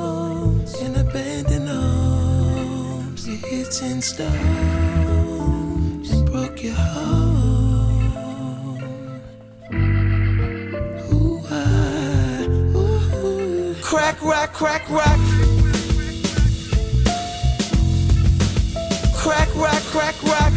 in 0.81 0.95
abandoned 0.95 1.69
homes. 1.69 3.27
You're 3.27 3.37
hitting 3.37 4.01
stones 4.01 4.31
and 6.09 6.25
broke 6.25 6.63
your 6.63 6.73
home. 6.73 7.22
Crack, 14.13 14.53
rock, 14.53 14.53
crack, 14.53 14.89
rock. 14.89 15.19
Crack, 19.15 19.55
rock, 19.55 19.81
crack, 19.89 20.23
rock. 20.23 20.53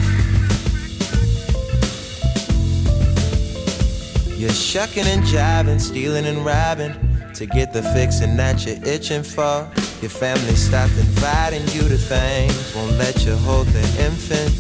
You're 4.37 4.51
shucking 4.51 5.07
and 5.07 5.23
jiving, 5.23 5.81
stealing 5.81 6.27
and 6.27 6.45
robbing 6.45 6.95
to 7.33 7.47
get 7.47 7.73
the 7.73 7.83
fixing 7.83 8.37
that 8.37 8.67
you're 8.67 8.85
itching 8.85 9.23
for. 9.23 9.67
Your 10.03 10.11
family 10.11 10.55
stopped 10.55 10.93
inviting 10.99 11.63
you 11.69 11.89
to 11.89 11.97
things, 11.97 12.75
won't 12.75 12.99
let 12.99 13.25
you 13.25 13.37
hold 13.37 13.69
the 13.69 13.81
infant. 14.05 14.53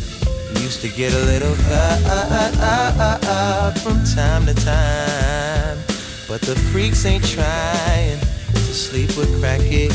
You 0.55 0.63
used 0.63 0.81
to 0.81 0.89
get 0.89 1.13
a 1.13 1.23
little 1.27 1.53
up 2.63 3.77
from 3.79 4.03
time 4.05 4.47
to 4.47 4.55
time, 4.55 5.79
but 6.27 6.41
the 6.41 6.57
freaks 6.57 7.05
ain't 7.05 7.27
trying 7.27 8.26
sleep 8.87 9.17
with 9.17 9.29
crackhead. 9.43 9.91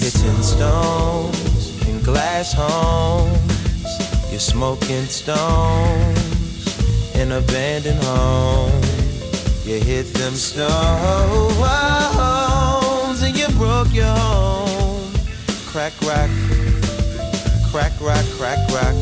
Hitting 0.00 0.42
stones 0.42 1.86
in 1.86 2.00
glass 2.02 2.54
homes. 2.54 3.52
You're 4.30 4.40
smoking 4.40 5.04
stones 5.04 6.64
in 7.14 7.32
abandoned 7.32 8.02
homes. 8.02 9.66
You 9.66 9.78
hit 9.78 10.06
them 10.14 10.32
stones 10.32 10.72
and 13.22 13.36
you 13.36 13.48
broke 13.58 13.92
your 13.92 14.06
home. 14.06 15.12
Crack 15.66 15.92
rock, 16.08 16.30
crack 17.70 17.92
rock, 18.00 18.24
crack 18.38 18.60
rock. 18.72 18.96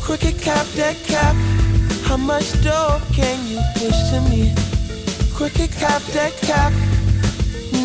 Cricket 0.00 0.40
cap 0.40 0.66
that 0.78 0.96
cap. 1.04 1.34
How 2.04 2.16
much 2.16 2.52
dope 2.62 3.02
can 3.12 3.44
you 3.48 3.60
push 3.74 3.98
to 4.10 4.20
me? 4.30 4.75
Cricket 5.36 5.70
cap 5.72 6.00
that 6.16 6.32
cap. 6.40 6.72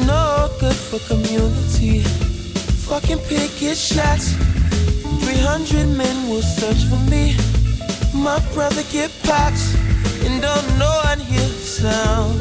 No 0.08 0.50
good 0.62 0.74
for 0.74 1.00
community. 1.00 2.00
Fucking 2.88 3.20
picket 3.28 3.78
shots. 3.78 4.32
300 5.26 5.86
men 5.98 6.30
will 6.30 6.42
search 6.42 6.86
for 6.86 7.02
me. 7.12 7.36
My 8.14 8.40
brother 8.54 8.84
get 8.90 9.12
pox 9.24 9.76
and 10.24 10.42
don't 10.42 10.80
know 10.80 11.02
I'd 11.04 11.20
hear 11.20 11.42
the 11.42 11.66
sound. 11.82 12.40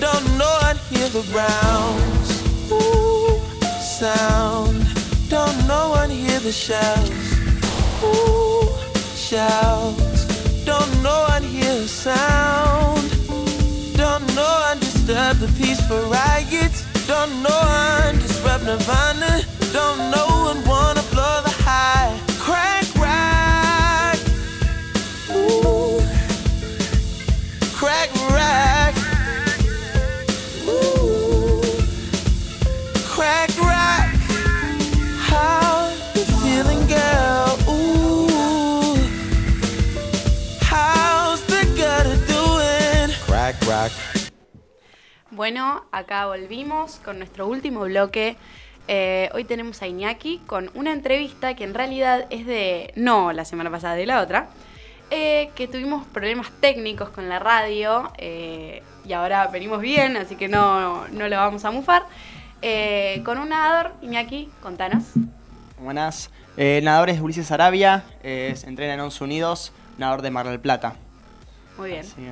Don't 0.00 0.26
know 0.36 0.58
I'd 0.62 0.78
hear 0.90 1.08
the 1.10 1.22
rounds. 1.30 2.30
Ooh, 2.72 3.38
sound. 3.80 4.84
Don't 5.28 5.56
know 5.68 5.92
I'd 5.92 6.10
hear 6.10 6.40
the 6.40 6.50
shouts. 6.50 7.28
Ooh, 8.02 8.66
shouts. 9.14 10.64
Don't 10.64 10.92
know 11.00 11.26
I'd 11.28 11.44
hear 11.44 11.74
the 11.82 11.86
sound. 11.86 13.01
Don't 14.12 14.34
know 14.36 14.56
I'd 14.68 14.78
disturb 14.78 15.38
the 15.38 15.48
peaceful 15.58 16.02
riots. 16.10 16.84
Don't 17.06 17.42
know 17.42 17.48
I'd 17.48 18.18
disrupt 18.20 18.62
Nirvana. 18.64 19.40
Don't 19.72 20.10
know 20.10 20.52
I'd 20.52 20.66
wanna 20.68 21.02
blow 21.12 21.40
the 21.40 21.54
high. 21.64 22.20
Crack 22.38 22.81
Bueno, 45.30 45.84
acá 45.92 46.26
volvimos 46.26 46.96
con 47.04 47.18
nuestro 47.18 47.46
último 47.46 47.80
bloque. 47.82 48.36
Eh, 48.88 49.30
hoy 49.32 49.44
tenemos 49.44 49.80
a 49.82 49.86
Iñaki 49.86 50.38
con 50.46 50.70
una 50.74 50.92
entrevista 50.92 51.54
que 51.54 51.64
en 51.64 51.72
realidad 51.72 52.26
es 52.30 52.46
de, 52.46 52.92
no 52.96 53.32
la 53.32 53.44
semana 53.44 53.70
pasada, 53.70 53.94
de 53.94 54.06
la 54.06 54.20
otra, 54.20 54.48
eh, 55.10 55.50
que 55.54 55.68
tuvimos 55.68 56.06
problemas 56.06 56.50
técnicos 56.60 57.10
con 57.10 57.28
la 57.28 57.38
radio 57.38 58.12
eh, 58.18 58.82
y 59.04 59.12
ahora 59.12 59.46
venimos 59.46 59.80
bien, 59.80 60.16
así 60.16 60.36
que 60.36 60.48
no, 60.48 61.06
no 61.08 61.28
lo 61.28 61.36
vamos 61.36 61.64
a 61.64 61.70
mufar. 61.70 62.04
Eh, 62.60 63.22
con 63.24 63.38
un 63.38 63.48
nadador, 63.48 63.92
Iñaki, 64.02 64.48
contanos. 64.62 65.04
Buenas. 65.80 66.30
Eh, 66.56 66.78
el 66.78 66.84
nadador 66.84 67.10
es 67.10 67.20
Ulises 67.20 67.50
Arabia, 67.50 68.04
es, 68.22 68.64
entrena 68.64 68.94
en 68.94 69.00
Once 69.00 69.22
Unidos, 69.22 69.72
nadador 69.98 70.22
de 70.22 70.30
Mar 70.30 70.48
del 70.48 70.60
Plata. 70.60 70.94
Muy 71.76 71.90
bien. 71.90 72.00
Así 72.00 72.22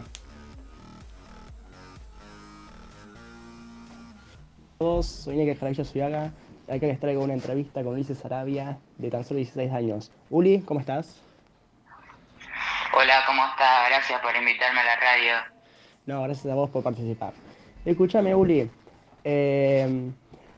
todos, 4.80 5.04
soy 5.04 5.34
Iñaki 5.34 5.58
Jaravilla 5.58 5.84
Suyaga. 5.84 6.32
Acá 6.66 6.86
les 6.86 6.98
traigo 6.98 7.22
una 7.22 7.34
entrevista 7.34 7.84
con 7.84 7.92
Ulises 7.92 8.24
Arabia, 8.24 8.78
de 8.96 9.10
tan 9.10 9.24
solo 9.24 9.36
16 9.36 9.70
años. 9.72 10.10
Uli, 10.30 10.60
¿cómo 10.60 10.80
estás? 10.80 11.20
Hola, 12.96 13.12
¿cómo 13.26 13.42
estás? 13.44 13.90
Gracias 13.90 14.18
por 14.22 14.34
invitarme 14.34 14.80
a 14.80 14.84
la 14.84 14.96
radio. 14.96 15.32
No, 16.06 16.22
gracias 16.22 16.50
a 16.50 16.54
vos 16.54 16.70
por 16.70 16.82
participar. 16.82 17.34
Escúchame, 17.84 18.34
Uli. 18.34 18.70
eh, 19.24 20.10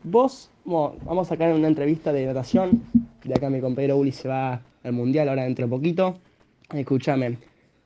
vos, 0.05 0.51
bueno, 0.65 0.95
vamos 1.03 1.27
a 1.27 1.31
sacar 1.31 1.53
una 1.53 1.67
entrevista 1.67 2.13
de 2.13 2.25
natación. 2.25 2.81
De 3.25 3.35
acá 3.35 3.51
mi 3.51 3.61
compañero 3.61 3.97
Uli 3.97 4.13
se 4.13 4.29
va 4.29 4.61
al 4.85 4.93
mundial 4.93 5.31
ahora 5.31 5.43
dentro 5.43 5.67
de 5.67 5.71
poquito. 5.71 6.21
Escúchame, 6.73 7.39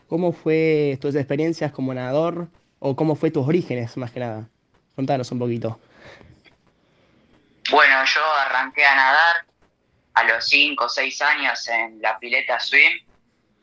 ¿cómo 0.06 0.32
fue 0.32 0.98
tus 1.00 1.14
experiencias 1.14 1.72
como 1.72 1.94
nadador? 1.94 2.48
¿O 2.78 2.94
cómo 2.94 3.14
fue 3.14 3.30
tus 3.30 3.48
orígenes, 3.48 3.96
más 3.96 4.10
que 4.10 4.20
nada? 4.20 4.50
Contanos 4.96 5.32
un 5.32 5.38
poquito. 5.38 5.78
Bueno, 7.70 8.04
yo 8.04 8.24
arranqué 8.24 8.86
a 8.86 8.94
nadar 8.94 9.46
a 10.14 10.24
los 10.24 10.48
5 10.48 10.84
o 10.84 10.88
6 10.88 11.22
años 11.22 11.68
en 11.68 12.00
la 12.00 12.18
pileta 12.18 12.60
swim, 12.60 13.04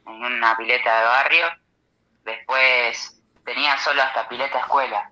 en 0.05 0.13
una 0.13 0.57
pileta 0.57 0.99
de 0.99 1.05
barrio. 1.05 1.45
Después 2.25 3.21
tenía 3.45 3.77
solo 3.77 4.01
hasta 4.01 4.27
pileta 4.27 4.59
escuela. 4.59 5.09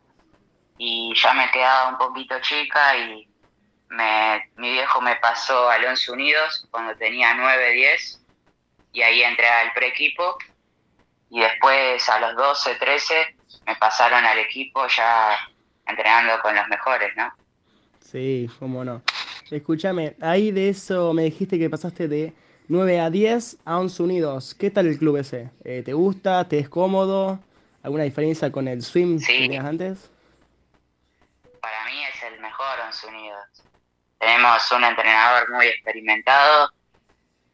Y 0.77 1.13
ya 1.15 1.33
me 1.33 1.49
quedaba 1.51 1.89
un 1.89 1.97
poquito 1.97 2.39
chica 2.41 2.97
y 2.97 3.29
me, 3.87 4.51
mi 4.55 4.71
viejo 4.71 4.99
me 4.99 5.15
pasó 5.17 5.69
al 5.69 5.85
Once 5.85 6.11
Unidos 6.11 6.67
cuando 6.69 6.95
tenía 6.97 7.33
9, 7.33 7.71
10. 7.71 8.21
Y 8.91 9.01
ahí 9.03 9.23
entré 9.23 9.47
al 9.47 9.71
pre-equipo. 9.71 10.37
Y 11.29 11.39
después 11.39 12.09
a 12.09 12.19
los 12.19 12.35
12, 12.35 12.75
13 12.75 13.35
me 13.65 13.75
pasaron 13.77 14.25
al 14.25 14.37
equipo 14.39 14.85
ya 14.87 15.37
entrenando 15.85 16.41
con 16.41 16.53
los 16.55 16.67
mejores, 16.67 17.15
¿no? 17.15 17.33
Sí, 18.01 18.49
cómo 18.59 18.83
no. 18.83 19.01
Escúchame, 19.49 20.15
ahí 20.21 20.51
de 20.51 20.69
eso 20.69 21.13
me 21.13 21.23
dijiste 21.23 21.59
que 21.59 21.69
pasaste 21.69 22.07
de 22.07 22.33
9 22.67 22.99
a 22.99 23.09
10 23.09 23.57
a 23.65 23.79
11 23.79 24.03
Unidos. 24.03 24.55
¿Qué 24.55 24.69
tal 24.71 24.87
el 24.87 24.97
club 24.97 25.17
ese? 25.17 25.49
Eh, 25.63 25.81
¿Te 25.83 25.93
gusta? 25.93 26.47
¿Te 26.47 26.59
es 26.59 26.69
cómodo? 26.69 27.39
¿Alguna 27.83 28.03
diferencia 28.03 28.51
con 28.51 28.67
el 28.67 28.81
swim 28.81 29.19
que 29.19 29.25
tenías 29.25 29.65
antes? 29.65 30.09
Para 31.59 31.85
mí 31.85 32.03
es 32.13 32.23
el 32.23 32.39
mejor 32.39 32.79
Once 32.85 33.05
Unidos. 33.07 33.63
Tenemos 34.19 34.71
un 34.71 34.83
entrenador 34.83 35.51
muy 35.51 35.65
experimentado 35.65 36.69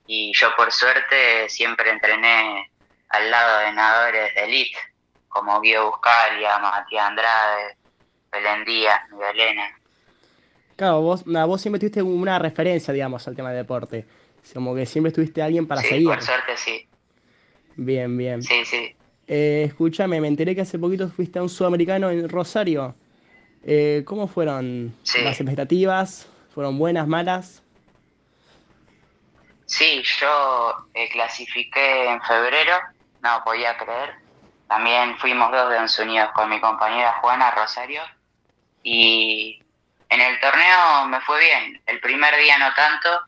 y 0.05 0.33
yo 0.33 0.55
por 0.55 0.71
suerte 0.71 1.49
siempre 1.49 1.89
entrené 1.89 2.69
al 3.09 3.31
lado 3.31 3.59
de 3.59 3.71
nadadores 3.71 4.35
de 4.35 4.43
elite, 4.43 4.77
como 5.29 5.61
Guido 5.61 5.89
Buscalia, 5.89 6.59
Matías 6.59 7.07
Andrade, 7.07 7.77
Belén 8.31 8.65
Díaz, 8.65 9.01
Miguel 9.09 9.39
Elena. 9.39 9.79
Claro, 10.77 11.01
vos, 11.01 11.25
vos 11.25 11.59
siempre 11.61 11.79
tuviste 11.79 12.01
una 12.01 12.39
referencia, 12.39 12.93
digamos, 12.93 13.27
al 13.27 13.35
tema 13.35 13.49
de 13.51 13.57
deporte. 13.57 14.05
Como 14.53 14.73
que 14.73 14.85
siempre 14.85 15.11
tuviste 15.11 15.41
alguien 15.41 15.67
para 15.67 15.81
sí, 15.81 15.87
seguir. 15.89 16.07
por 16.07 16.21
suerte 16.21 16.55
sí. 16.55 16.87
Bien, 17.75 18.15
bien. 18.15 18.41
Sí, 18.41 18.63
sí. 18.63 18.95
Eh, 19.27 19.63
escúchame, 19.67 20.21
me 20.21 20.27
enteré 20.29 20.55
que 20.55 20.61
hace 20.61 20.79
poquito 20.79 21.09
fuiste 21.09 21.39
a 21.39 21.41
un 21.43 21.49
sudamericano 21.49 22.09
en 22.09 22.29
Rosario. 22.29 22.95
Eh, 23.63 24.03
¿Cómo 24.05 24.27
fueron 24.27 24.95
Sí. 25.03 25.19
las 25.21 25.39
expectativas? 25.41 26.29
¿Fueron 26.53 26.77
buenas, 26.79 27.07
malas? 27.07 27.61
Sí, 29.65 30.01
yo 30.21 30.75
eh, 30.93 31.09
clasifiqué 31.09 32.09
en 32.09 32.21
febrero, 32.21 32.73
no 33.21 33.41
podía 33.43 33.75
creer. 33.77 34.11
También 34.67 35.17
fuimos 35.17 35.51
dos 35.51 35.69
de 35.71 35.77
Once 35.77 36.01
Unidos 36.01 36.29
con 36.33 36.49
mi 36.49 36.61
compañera 36.61 37.13
Juana 37.21 37.51
Rosario. 37.51 38.01
Y 38.83 39.61
en 40.09 40.21
el 40.21 40.39
torneo 40.39 41.05
me 41.07 41.19
fue 41.21 41.39
bien. 41.39 41.81
El 41.85 41.99
primer 41.99 42.35
día 42.37 42.57
no 42.57 42.73
tanto. 42.73 43.21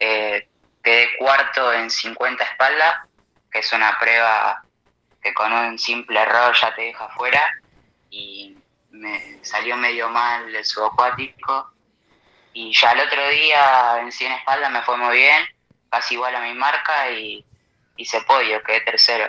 eh, 0.00 0.48
quedé 0.82 1.08
cuarto 1.18 1.72
en 1.72 1.90
50 1.90 2.42
espaldas, 2.44 2.94
que 3.50 3.58
es 3.58 3.72
una 3.72 3.98
prueba 3.98 4.62
que 5.20 5.34
con 5.34 5.52
un 5.52 5.78
simple 5.78 6.20
error 6.20 6.54
ya 6.60 6.74
te 6.74 6.82
deja 6.82 7.08
fuera. 7.10 7.42
Y 8.10 8.56
me 8.90 9.38
salió 9.42 9.76
medio 9.76 10.08
mal 10.08 10.54
el 10.54 10.64
subacuático. 10.64 11.70
Y 12.54 12.72
ya 12.74 12.92
el 12.92 13.00
otro 13.00 13.28
día 13.28 13.98
en 14.00 14.10
100 14.12 14.32
espaldas 14.32 14.70
me 14.70 14.82
fue 14.82 14.96
muy 14.96 15.16
bien, 15.16 15.44
casi 15.90 16.14
igual 16.14 16.34
a 16.34 16.40
mi 16.40 16.54
marca 16.54 17.10
y 17.10 17.44
hice 17.96 18.20
podio, 18.22 18.62
quedé 18.62 18.80
tercero. 18.80 19.26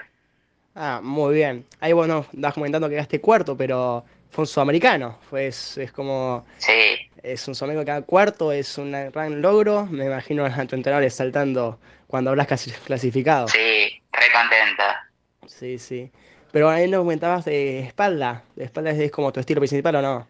Ah, 0.76 1.00
muy 1.04 1.34
bien. 1.36 1.68
Ahí 1.82 1.92
bueno, 1.94 2.26
estás 2.32 2.54
comentando 2.54 2.88
que 2.88 2.96
quedaste 2.96 3.20
cuarto, 3.20 3.58
pero 3.58 4.06
fue 4.32 4.44
un 4.44 4.48
sudamericano. 4.48 5.18
Fue, 5.30 5.48
es, 5.48 5.78
es 5.78 5.92
como. 5.92 6.46
Sí, 6.58 7.10
Es 7.22 7.48
un 7.48 7.56
sudamericano 7.56 7.86
que 7.86 7.92
cada 7.92 8.02
cuarto, 8.04 8.52
es 8.52 8.78
un 8.78 8.92
gran 9.12 9.42
logro. 9.42 9.86
Me 9.86 10.06
imagino 10.06 10.46
a 10.46 10.66
tu 10.66 10.76
entrenador 10.76 11.10
saltando 11.12 11.80
cuando 12.08 12.30
hablas 12.32 12.48
casi 12.48 12.72
clasificado. 12.72 13.48
sí, 13.48 14.02
re 14.12 14.32
contenta. 14.32 15.10
Sí, 15.48 15.78
sí. 15.80 16.12
Pero 16.52 16.70
ahí 16.70 16.88
nos 16.88 17.02
comentabas 17.02 17.46
de 17.46 17.80
espalda. 17.80 18.44
¿De 18.56 18.66
espalda 18.66 18.92
es 18.92 19.12
como 19.12 19.32
tu 19.32 19.40
estilo 19.40 19.62
principal 19.62 19.96
o 19.98 20.02
no? 20.02 20.28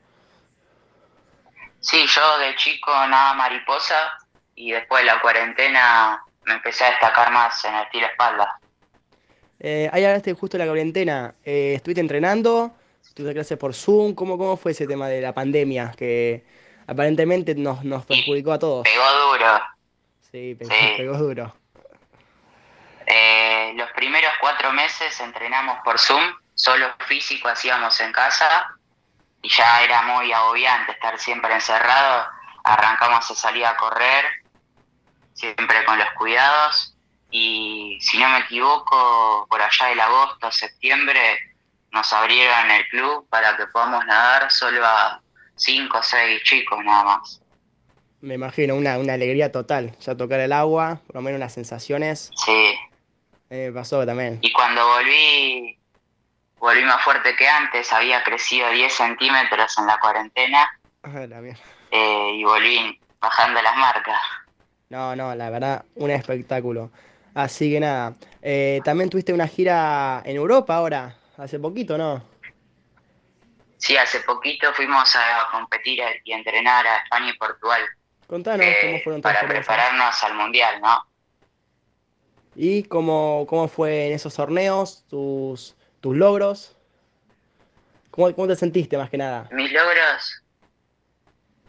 Sí, 1.80 2.06
yo 2.08 2.38
de 2.40 2.56
chico 2.56 2.92
nada 2.92 3.34
mariposa 3.36 4.12
y 4.56 4.72
después 4.72 5.02
de 5.04 5.06
la 5.08 5.22
cuarentena 5.22 6.22
me 6.46 6.56
empecé 6.56 6.84
a 6.84 6.90
destacar 6.92 7.32
más 7.32 7.64
en 7.64 7.76
el 7.76 7.84
estilo 7.84 8.08
espalda. 8.08 8.60
Eh, 9.62 9.90
ahí 9.94 10.04
hablaste 10.04 10.34
justo 10.34 10.58
de 10.58 10.66
la 10.66 10.70
cuarentena. 10.70 11.36
Eh, 11.46 11.74
¿estuviste 11.76 12.02
entrenando? 12.02 12.74
¿Tuviste 13.20 13.34
clases 13.34 13.58
por 13.58 13.74
Zoom? 13.76 14.16
¿Cómo, 14.16 14.38
¿Cómo 14.38 14.56
fue 14.56 14.72
ese 14.72 14.88
tema 14.88 15.10
de 15.10 15.20
la 15.20 15.34
pandemia? 15.34 15.92
Que 15.98 16.46
aparentemente 16.88 17.54
nos, 17.54 17.84
nos 17.84 18.06
perjudicó 18.06 18.54
a 18.54 18.60
todos. 18.60 18.86
Pegó 18.86 19.04
duro. 19.12 19.60
Sí, 20.32 20.56
pe- 20.56 20.64
Sí. 20.64 20.94
pegó 20.98 21.18
duro. 21.18 21.54
Eh, 23.06 23.74
los 23.76 23.92
primeros 23.92 24.32
cuatro 24.40 24.72
meses 24.72 25.20
entrenamos 25.20 25.80
por 25.84 26.00
Zoom, 26.00 26.24
solo 26.54 26.86
físico 27.08 27.50
hacíamos 27.50 28.00
en 28.00 28.14
casa 28.14 28.68
y 29.42 29.50
ya 29.50 29.84
era 29.84 30.02
muy 30.04 30.32
agobiante 30.32 30.94
estar 30.94 31.20
siempre 31.20 31.54
encerrado. 31.54 32.26
Arrancamos 32.64 33.30
a 33.30 33.36
salir 33.36 33.66
a 33.66 33.76
correr, 33.76 34.24
siempre 35.34 35.84
con 35.84 35.98
los 36.00 36.10
cuidados 36.12 36.96
y 37.32 37.98
si 38.00 38.18
no 38.18 38.30
me 38.30 38.40
equivoco, 38.40 39.46
por 39.50 39.62
allá 39.62 39.88
del 39.88 40.00
agosto, 40.00 40.50
septiembre, 40.54 41.38
nos 41.92 42.12
abrieron 42.14 42.72
el 42.72 42.88
club 42.90 43.28
para 43.30 43.56
que 43.58 43.68
podamos 43.68 44.06
nadar 44.06 44.52
solo 44.52 44.86
a 44.86 45.22
cinco 45.56 45.98
o 46.00 46.04
seis 46.04 46.42
chicos 46.44 46.80
nada 46.84 47.04
más. 47.04 47.42
Me 48.22 48.36
imagino, 48.36 48.76
una, 48.76 48.98
una 48.98 49.14
alegría 49.14 49.52
total. 49.52 49.96
Ya 50.00 50.16
tocar 50.16 50.40
el 50.42 50.52
agua, 50.52 51.02
por 51.08 51.16
lo 51.16 51.22
menos 51.22 51.38
unas 51.38 51.54
sensaciones. 51.54 52.32
Sí, 52.36 52.76
Eh, 53.50 53.72
pasó 53.74 54.06
también. 54.06 54.40
Y 54.42 54.52
cuando 54.52 54.86
volví, 54.86 55.80
volví 56.60 56.84
más 56.84 57.02
fuerte 57.04 57.36
que 57.36 57.48
antes, 57.48 57.92
había 57.94 58.24
crecido 58.24 58.70
10 58.72 58.94
centímetros 58.94 59.78
en 59.78 59.88
la 59.88 59.98
cuarentena 60.00 60.70
Ah, 61.04 61.26
la 61.28 61.40
mierda. 61.42 61.62
eh, 61.92 62.32
y 62.36 62.44
volví 62.44 63.00
bajando 63.22 63.62
las 63.62 63.76
marcas. 63.78 64.20
No, 64.90 65.16
no, 65.16 65.34
la 65.36 65.50
verdad, 65.50 65.86
un 65.96 66.12
espectáculo. 66.12 66.92
Así 67.34 67.72
que 67.72 67.80
nada. 67.80 68.16
Eh, 68.42 68.82
también 68.84 69.10
tuviste 69.10 69.32
una 69.34 69.48
gira 69.48 70.22
en 70.26 70.36
Europa 70.36 70.76
ahora, 70.76 71.16
hace 71.40 71.60
poquito, 71.60 71.98
¿no? 71.98 72.24
Sí, 73.78 73.96
hace 73.98 74.20
poquito 74.22 74.74
fuimos 74.74 75.16
a 75.16 75.48
competir 75.52 76.02
y 76.26 76.34
entrenar 76.34 76.86
a 76.86 76.98
España 76.98 77.32
y 77.32 77.38
Portugal 77.38 77.82
Contanos 78.28 78.64
eh, 78.64 78.78
cómo 78.82 79.00
fueron 79.00 79.22
para 79.24 79.48
prepararnos 79.48 80.24
al 80.24 80.36
Mundial, 80.36 80.80
¿no? 80.82 81.04
¿Y 82.56 82.84
cómo, 82.84 83.48
cómo 83.50 83.68
fue 83.68 84.08
en 84.08 84.14
esos 84.14 84.36
torneos, 84.36 85.04
tus, 85.10 85.76
tus 86.00 86.16
logros? 86.16 86.76
¿Cómo, 88.12 88.32
cómo 88.36 88.48
te 88.48 88.56
sentiste 88.56 88.98
más 88.98 89.10
que 89.10 89.18
nada? 89.18 89.48
Mis 89.52 89.72
logros, 89.72 90.44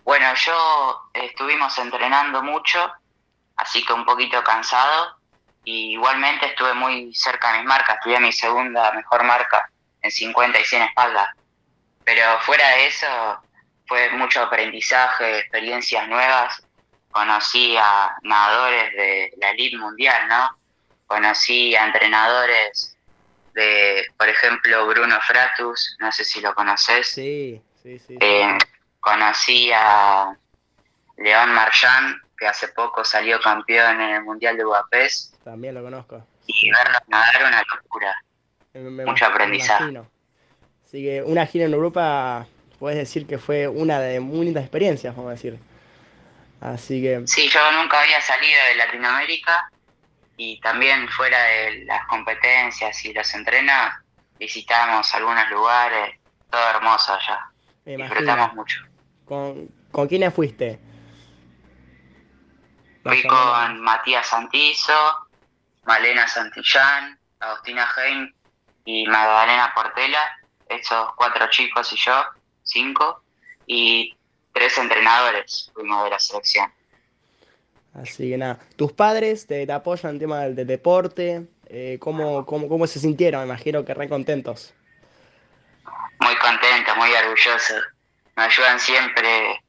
bueno, 0.05 0.27
yo 0.35 1.01
estuvimos 1.15 1.79
entrenando 1.79 2.43
mucho, 2.43 2.93
así 3.57 3.83
que 3.87 3.95
un 3.95 4.05
poquito 4.05 4.43
cansado, 4.45 5.17
y 5.65 5.93
igualmente 5.93 6.47
estuve 6.47 6.75
muy 6.75 7.15
cerca 7.15 7.53
de 7.53 7.59
mis 7.59 7.67
marcas, 7.67 7.99
tuve 8.03 8.19
mi 8.21 8.33
segunda 8.33 8.93
mejor 8.93 9.25
marca 9.25 9.71
en 10.03 10.11
50 10.11 10.59
y 10.59 10.65
100 10.65 10.83
espaldas. 10.83 11.29
Pero 12.05 12.41
fuera 12.41 12.69
de 12.69 12.87
eso, 12.87 13.07
fue 13.87 14.11
mucho 14.11 14.43
aprendizaje, 14.43 15.41
experiencias 15.41 16.09
nuevas. 16.09 16.63
Conocí 17.11 17.77
a 17.77 18.15
nadadores 18.23 18.93
de 18.93 19.33
la 19.37 19.51
elite 19.51 19.77
mundial, 19.77 20.29
¿no? 20.29 20.57
Conocí 21.07 21.75
a 21.75 21.87
entrenadores 21.87 22.97
de, 23.53 24.07
por 24.17 24.29
ejemplo, 24.29 24.87
Bruno 24.87 25.19
Fratus, 25.21 25.97
no 25.99 26.11
sé 26.13 26.25
si 26.25 26.41
lo 26.41 26.55
conoces. 26.55 27.09
Sí, 27.09 27.61
sí, 27.83 27.99
sí. 27.99 28.17
Eh, 28.21 28.57
conocí 29.01 29.73
a 29.75 30.33
León 31.17 31.53
Marchand, 31.53 32.17
que 32.41 32.49
hace 32.49 32.69
poco 32.69 33.05
salió 33.05 33.39
campeón 33.39 34.01
en 34.01 34.15
el 34.15 34.23
Mundial 34.25 34.57
de 34.57 34.65
Budapest, 34.65 35.35
También 35.45 35.75
lo 35.75 35.83
conozco. 35.83 36.27
y 36.47 36.71
verlo 36.71 36.99
nadar 37.09 37.43
una 37.47 37.63
locura. 37.77 38.15
Me- 38.73 38.81
me- 38.81 39.05
Mucho 39.05 39.27
me 39.27 39.31
aprendizaje. 39.31 39.85
imagino. 39.85 40.11
Así 40.87 41.03
que 41.05 41.23
una 41.23 41.47
gira 41.47 41.67
en 41.67 41.75
Europa, 41.75 42.47
puedes 42.79 42.99
decir 42.99 43.27
que 43.27 43.39
fue 43.39 43.69
una 43.69 44.01
de 44.01 44.21
muy 44.21 44.47
lindas 44.47 44.65
experiencias, 44.65 45.15
vamos 45.15 45.29
a 45.29 45.35
decir. 45.35 45.59
Así 46.63 47.03
que, 47.03 47.23
Sí, 47.27 47.49
yo 47.51 47.61
nunca 47.73 48.01
había 48.01 48.21
salido 48.23 48.59
de 48.71 48.75
Latinoamérica 48.77 49.71
y 50.39 50.59
también 50.61 51.09
fuera 51.11 51.43
de 51.45 51.85
las 51.85 52.07
competencias 52.07 53.05
y 53.05 53.13
los 53.13 53.33
entrenos 53.35 53.93
visitamos 54.39 55.15
algunos 55.15 55.49
lugares, 55.51 56.19
todo 56.51 56.71
hermoso 56.71 57.13
allá. 57.13 57.47
Disfrutamos 57.85 58.55
mucho. 58.55 58.79
¿Con, 59.27 59.69
¿Con 59.93 60.09
quiénes 60.09 60.33
fuiste? 60.33 60.81
Fui 63.03 63.23
con 63.23 63.81
Matías 63.81 64.27
Santizo, 64.27 65.29
Malena 65.85 66.29
Santillán, 66.29 67.19
Agustina 67.41 67.89
Heim 67.97 68.33
y 68.85 69.07
Magdalena 69.07 69.73
Portela, 69.75 70.39
esos 70.69 71.15
cuatro 71.17 71.49
chicos 71.49 71.93
y 71.93 71.97
yo, 71.97 72.23
cinco, 72.63 73.23
y 73.67 74.17
tres 74.53 74.77
entrenadores 74.79 75.71
fuimos 75.73 76.05
de 76.05 76.11
la 76.11 76.19
selección. 76.19 76.73
Así 77.95 78.31
que 78.31 78.39
nada, 78.39 78.59
tus 78.77 78.93
padres 78.93 79.47
te, 79.47 79.67
te 79.67 79.73
apoyan 79.73 80.11
en 80.11 80.15
el 80.17 80.21
tema 80.21 80.41
del, 80.41 80.55
del 80.55 80.67
deporte, 80.67 81.49
eh, 81.67 81.99
¿cómo, 82.01 82.45
cómo, 82.47 82.69
cómo 82.69 82.87
se 82.87 83.01
sintieron? 83.01 83.41
Me 83.41 83.47
imagino 83.47 83.85
que 83.85 83.95
re 83.95 84.09
contentos. 84.09 84.75
Muy 86.21 86.37
contento, 86.37 86.95
muy 86.97 87.13
orgulloso. 87.15 87.75
Me 88.37 88.45
ayudan 88.45 88.79
siempre 88.79 89.63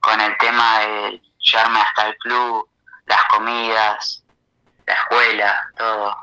con 0.00 0.20
el 0.20 0.36
tema 0.38 0.80
de 0.80 1.20
llevarme 1.46 1.80
hasta 1.80 2.08
el 2.08 2.16
club, 2.18 2.68
las 3.06 3.24
comidas, 3.24 4.24
la 4.86 4.94
escuela, 4.94 5.60
todo. 5.76 6.16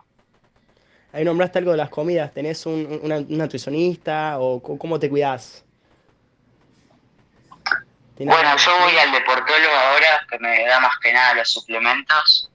Ahí 1.13 1.23
nombraste 1.23 1.59
algo 1.59 1.71
de 1.71 1.77
las 1.77 1.89
comidas, 1.89 2.33
¿tenés 2.33 2.65
un, 2.65 2.73
un- 2.87 2.99
una, 3.03 3.17
un 3.17 3.37
nutricionista 3.37 4.37
o 4.39 4.61
cómo 4.61 4.99
te 4.99 5.09
cuidás? 5.09 5.63
¿Tenés 8.17 8.33
Bueno, 8.35 8.55
yo 8.57 8.79
voy 8.79 8.97
al 8.97 9.11
deportólogo 9.11 9.75
ahora, 9.75 10.25
que 10.29 10.39
me 10.39 10.65
da 10.65 10.79
más 10.79 10.97
que 11.01 11.11
nada 11.13 11.33
los 11.35 11.49
suplementos. 11.51 12.49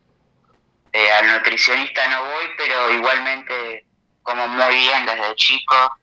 Eh, 0.93 1.11
al 1.13 1.27
nutricionista 1.33 2.09
no 2.09 2.25
voy, 2.25 2.45
pero 2.57 2.91
igualmente 2.91 3.85
como 4.23 4.47
muy 4.49 4.75
bien 4.77 5.05
desde 5.07 5.35
chico. 5.37 5.99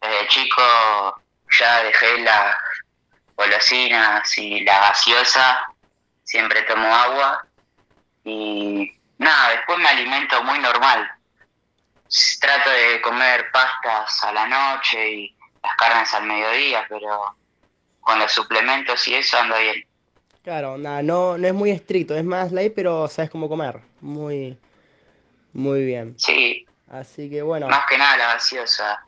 Desde 0.00 0.28
chico 0.28 0.62
ya 1.58 1.82
dejé 1.84 2.18
las 2.20 2.56
golosinas 3.36 4.38
y 4.38 4.60
la 4.60 4.78
gaseosa. 4.80 5.66
Siempre 6.30 6.62
tomo 6.62 6.86
agua. 6.94 7.44
Y 8.22 8.88
nada, 9.18 9.50
después 9.50 9.80
me 9.80 9.88
alimento 9.88 10.40
muy 10.44 10.60
normal. 10.60 11.10
Trato 12.40 12.70
de 12.70 13.00
comer 13.00 13.50
pastas 13.52 14.22
a 14.22 14.32
la 14.32 14.46
noche 14.46 15.10
y 15.12 15.36
las 15.60 15.74
carnes 15.74 16.14
al 16.14 16.26
mediodía, 16.26 16.86
pero 16.88 17.34
con 18.00 18.20
los 18.20 18.30
suplementos 18.30 19.08
y 19.08 19.14
eso 19.16 19.38
ando 19.38 19.58
bien. 19.58 19.84
Claro, 20.44 20.78
nada, 20.78 21.02
no, 21.02 21.36
no 21.36 21.48
es 21.48 21.52
muy 21.54 21.70
estricto, 21.72 22.14
es 22.14 22.22
más 22.24 22.52
ley, 22.52 22.70
pero 22.70 23.08
sabes 23.08 23.28
cómo 23.30 23.48
comer. 23.48 23.80
Muy, 24.00 24.56
muy 25.52 25.84
bien. 25.84 26.14
Sí, 26.16 26.64
Así 26.92 27.28
que 27.28 27.42
bueno, 27.42 27.68
más 27.68 27.86
que 27.88 27.98
nada 27.98 28.16
la 28.16 28.26
gaseosa. 28.34 29.04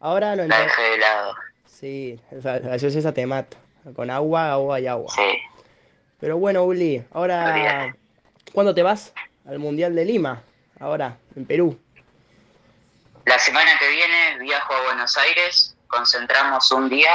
ahora 0.00 0.36
no 0.36 0.44
La 0.44 0.60
dejé 0.60 0.82
de 0.82 0.98
lado. 0.98 1.34
Sí, 1.66 2.20
la 2.30 2.58
gaseosa 2.60 3.12
te 3.12 3.26
mata. 3.26 3.58
Con 3.94 4.10
agua, 4.10 4.52
agua 4.52 4.80
y 4.80 4.86
agua. 4.86 5.12
Sí. 5.14 5.38
Pero 6.22 6.38
bueno, 6.38 6.62
Uli, 6.62 7.04
ahora, 7.12 7.92
¿cuándo 8.52 8.72
te 8.72 8.84
vas 8.84 9.12
al 9.44 9.58
Mundial 9.58 9.92
de 9.96 10.04
Lima? 10.04 10.40
Ahora, 10.78 11.18
en 11.34 11.44
Perú. 11.44 11.82
La 13.24 13.40
semana 13.40 13.72
que 13.80 13.88
viene 13.90 14.38
viajo 14.38 14.72
a 14.72 14.82
Buenos 14.84 15.18
Aires, 15.18 15.76
concentramos 15.88 16.70
un 16.70 16.88
día, 16.88 17.10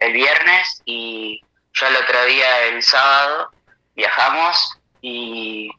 el 0.00 0.12
viernes, 0.12 0.82
y 0.84 1.40
yo 1.72 1.86
el 1.86 1.94
otro 1.94 2.24
día, 2.24 2.66
el 2.66 2.82
sábado, 2.82 3.48
viajamos 3.94 4.76
y 5.00 5.70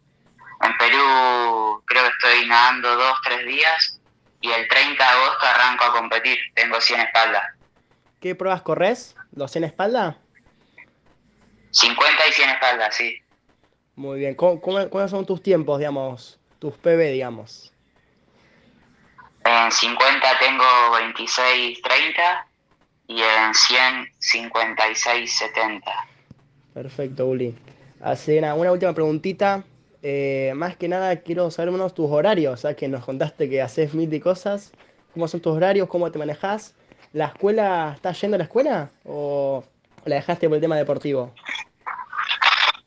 en 0.61 0.77
Perú 0.77 1.83
creo 1.85 2.03
que 2.03 2.11
estoy 2.11 2.47
nadando 2.47 2.95
dos, 2.95 3.17
tres 3.25 3.45
días 3.45 3.99
y 4.39 4.49
el 4.53 4.69
30 4.69 5.03
de 5.03 5.09
agosto 5.09 5.45
arranco 5.45 5.83
a 5.83 5.91
competir, 5.91 6.37
tengo 6.55 6.79
100 6.79 7.01
espaldas, 7.01 7.43
¿Qué 8.21 8.35
pruebas 8.35 8.61
corres? 8.61 9.17
¿Los 9.35 9.51
100 9.51 9.65
espalda? 9.65 10.17
50 11.73 12.27
y 12.27 12.31
100 12.31 12.49
espaldas, 12.51 12.95
sí. 12.95 13.17
Muy 13.95 14.19
bien. 14.19 14.35
¿Cómo, 14.35 14.61
cómo- 14.61 14.89
cuáles 14.89 15.11
son 15.11 15.25
tus 15.25 15.41
tiempos, 15.41 15.79
digamos? 15.79 16.39
Tus 16.59 16.75
PB, 16.77 17.11
digamos. 17.11 17.71
En 19.45 19.71
50 19.71 20.27
tengo 20.39 20.63
26, 20.97 21.81
30 21.81 22.47
y 23.07 23.21
en 23.21 23.53
100, 23.53 24.07
56, 24.19 25.31
70. 25.37 25.91
Perfecto, 26.73 27.25
Uli. 27.27 27.55
Así 28.01 28.39
nada, 28.39 28.53
una 28.55 28.71
última 28.71 28.93
preguntita. 28.93 29.63
Eh, 30.01 30.53
más 30.55 30.75
que 30.77 30.87
nada 30.87 31.15
quiero 31.21 31.49
saber 31.51 31.71
menos 31.71 31.93
tus 31.93 32.09
horarios, 32.09 32.61
ya 32.63 32.75
que 32.75 32.87
nos 32.87 33.03
contaste 33.05 33.49
que 33.49 33.61
haces 33.61 33.93
mil 33.93 34.09
de 34.09 34.21
cosas. 34.21 34.71
¿Cómo 35.13 35.27
son 35.27 35.41
tus 35.41 35.55
horarios? 35.55 35.87
¿Cómo 35.89 36.11
te 36.11 36.19
manejas? 36.19 36.75
¿La 37.13 37.25
escuela, 37.25 37.93
estás 37.95 38.19
yendo 38.21 38.35
a 38.35 38.37
la 38.39 38.43
escuela? 38.45 38.89
¿O 39.05 39.63
la 40.05 40.15
dejaste 40.15 40.47
por 40.47 40.55
el 40.55 40.61
tema 40.61 40.75
deportivo? 40.77 41.33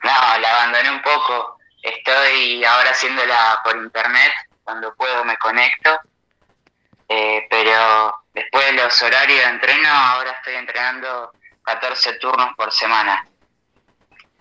No, 0.02 0.38
la 0.40 0.50
abandoné 0.50 0.90
un 0.90 1.02
poco. 1.02 1.58
Estoy 1.82 2.64
ahora 2.64 2.90
haciéndola 2.90 3.60
por 3.64 3.76
internet. 3.76 4.32
Cuando 4.62 4.94
puedo 4.94 5.24
me 5.24 5.36
conecto. 5.36 5.98
Eh, 7.08 7.46
pero 7.48 8.14
después 8.34 8.66
de 8.66 8.72
los 8.72 9.02
horarios 9.02 9.38
de 9.38 9.44
entreno, 9.46 9.88
ahora 9.88 10.32
estoy 10.32 10.54
entrenando 10.56 11.30
14 11.62 12.14
turnos 12.14 12.50
por 12.56 12.72
semana. 12.72 13.26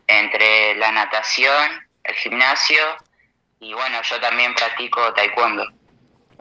Entre 0.07 0.76
la 0.76 0.91
natación, 0.91 1.88
el 2.03 2.15
gimnasio 2.15 2.84
y 3.59 3.73
bueno, 3.73 4.01
yo 4.03 4.19
también 4.19 4.53
practico 4.53 5.13
taekwondo. 5.13 5.65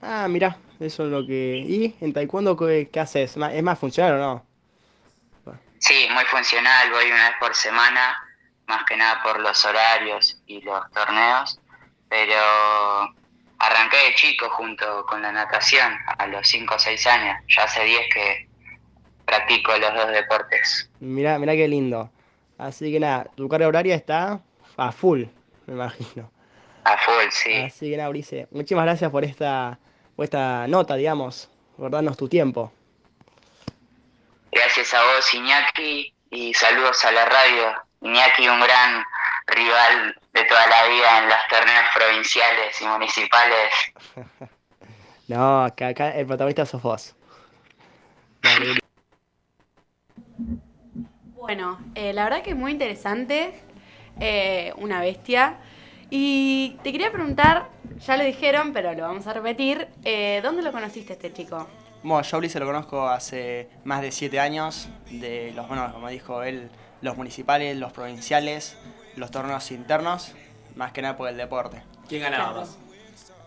Ah, 0.02 0.26
mira, 0.28 0.56
eso 0.80 1.04
es 1.04 1.10
lo 1.10 1.26
que... 1.26 1.56
¿Y 1.66 1.96
en 2.00 2.12
taekwondo 2.12 2.56
qué, 2.56 2.90
qué 2.92 3.00
haces? 3.00 3.36
¿Ma- 3.38 3.52
¿Es 3.54 3.62
más 3.62 3.78
funcional 3.78 4.14
o 4.14 4.18
no? 4.18 4.46
Sí, 5.84 6.08
muy 6.14 6.24
funcional, 6.24 6.90
voy 6.92 7.10
una 7.10 7.28
vez 7.28 7.36
por 7.38 7.54
semana, 7.54 8.16
más 8.66 8.84
que 8.84 8.96
nada 8.96 9.22
por 9.22 9.38
los 9.38 9.66
horarios 9.66 10.40
y 10.46 10.62
los 10.62 10.90
torneos, 10.92 11.60
pero 12.08 12.40
arranqué 13.58 13.98
de 13.98 14.14
chico 14.14 14.48
junto 14.48 15.04
con 15.04 15.20
la 15.20 15.30
natación 15.30 15.92
a 16.06 16.26
los 16.26 16.48
5 16.48 16.74
o 16.74 16.78
6 16.78 17.06
años, 17.06 17.36
ya 17.48 17.64
hace 17.64 17.84
10 17.84 18.00
que 18.14 18.48
practico 19.26 19.76
los 19.76 19.92
dos 19.92 20.08
deportes. 20.08 20.90
Mira, 21.00 21.38
mira 21.38 21.52
qué 21.52 21.68
lindo. 21.68 22.10
Así 22.56 22.90
que 22.90 22.98
nada, 22.98 23.26
tu 23.36 23.46
carga 23.46 23.68
horaria 23.68 23.94
está 23.94 24.40
a 24.78 24.90
full, 24.90 25.24
me 25.66 25.74
imagino. 25.74 26.30
A 26.84 26.96
full, 26.96 27.28
sí. 27.28 27.56
Así 27.56 27.90
que 27.90 27.98
nada, 27.98 28.08
Ulises, 28.08 28.50
muchísimas 28.52 28.86
gracias 28.86 29.10
por 29.10 29.22
esta, 29.22 29.78
por 30.16 30.24
esta 30.24 30.66
nota, 30.66 30.94
digamos, 30.94 31.50
por 31.76 31.90
darnos 31.90 32.16
tu 32.16 32.26
tiempo. 32.26 32.72
Gracias 34.54 34.94
a 34.94 35.02
vos, 35.02 35.34
Iñaki, 35.34 36.14
y 36.30 36.54
saludos 36.54 37.04
a 37.04 37.10
la 37.10 37.24
radio. 37.24 37.74
Iñaki, 38.02 38.48
un 38.48 38.60
gran 38.60 39.04
rival 39.48 40.16
de 40.32 40.44
toda 40.44 40.64
la 40.68 40.86
vida 40.86 41.18
en 41.18 41.28
los 41.28 41.38
torneos 41.50 41.84
provinciales 41.92 42.80
y 42.80 42.86
municipales. 42.86 43.70
No, 45.26 45.64
acá, 45.64 45.88
acá 45.88 46.10
el 46.10 46.26
protagonista 46.26 46.66
sos 46.66 46.82
vos. 46.82 47.16
Bueno, 51.32 51.78
eh, 51.94 52.12
la 52.12 52.24
verdad 52.24 52.42
que 52.42 52.50
es 52.50 52.56
muy 52.56 52.72
interesante, 52.72 53.58
eh, 54.20 54.74
una 54.76 55.00
bestia. 55.00 55.56
Y 56.10 56.76
te 56.82 56.92
quería 56.92 57.10
preguntar, 57.10 57.70
ya 58.00 58.18
lo 58.18 58.24
dijeron, 58.24 58.74
pero 58.74 58.92
lo 58.92 59.00
vamos 59.04 59.26
a 59.26 59.32
repetir, 59.32 59.88
eh, 60.04 60.40
¿dónde 60.42 60.60
lo 60.60 60.72
conociste 60.72 61.14
a 61.14 61.16
este 61.16 61.32
chico? 61.32 61.66
Bueno, 62.04 62.22
yo 62.22 62.36
a 62.36 62.38
Ulises 62.38 62.60
lo 62.60 62.66
conozco 62.66 63.08
hace 63.08 63.68
más 63.84 64.02
de 64.02 64.12
siete 64.12 64.38
años, 64.38 64.88
de 65.10 65.52
los, 65.56 65.66
bueno, 65.66 65.90
como 65.92 66.08
dijo 66.08 66.42
él, 66.42 66.68
los 67.00 67.16
municipales, 67.16 67.76
los 67.78 67.92
provinciales, 67.92 68.76
los 69.16 69.30
torneos 69.30 69.70
internos, 69.70 70.32
más 70.76 70.92
que 70.92 71.00
nada 71.00 71.16
por 71.16 71.30
el 71.30 71.36
deporte. 71.38 71.82
¿Quién 72.08 72.20
ganaba 72.22 72.60
más? 72.60 72.76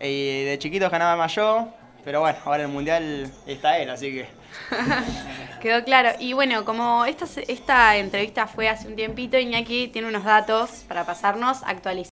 Y 0.00 0.42
de 0.44 0.58
chiquitos 0.58 0.90
ganaba 0.90 1.16
más 1.16 1.34
yo, 1.36 1.68
pero 2.04 2.20
bueno, 2.20 2.36
ahora 2.44 2.64
en 2.64 2.68
el 2.68 2.74
mundial 2.74 3.30
está 3.46 3.78
él, 3.78 3.90
así 3.90 4.10
que... 4.12 4.28
Quedó 5.62 5.84
claro. 5.84 6.10
Y 6.18 6.32
bueno, 6.32 6.64
como 6.64 7.04
esta, 7.04 7.26
se- 7.26 7.50
esta 7.50 7.96
entrevista 7.96 8.48
fue 8.48 8.68
hace 8.68 8.88
un 8.88 8.96
tiempito, 8.96 9.38
Iñaki 9.38 9.88
tiene 9.88 10.08
unos 10.08 10.24
datos 10.24 10.84
para 10.88 11.04
pasarnos 11.04 11.62
actualizados. 11.64 12.10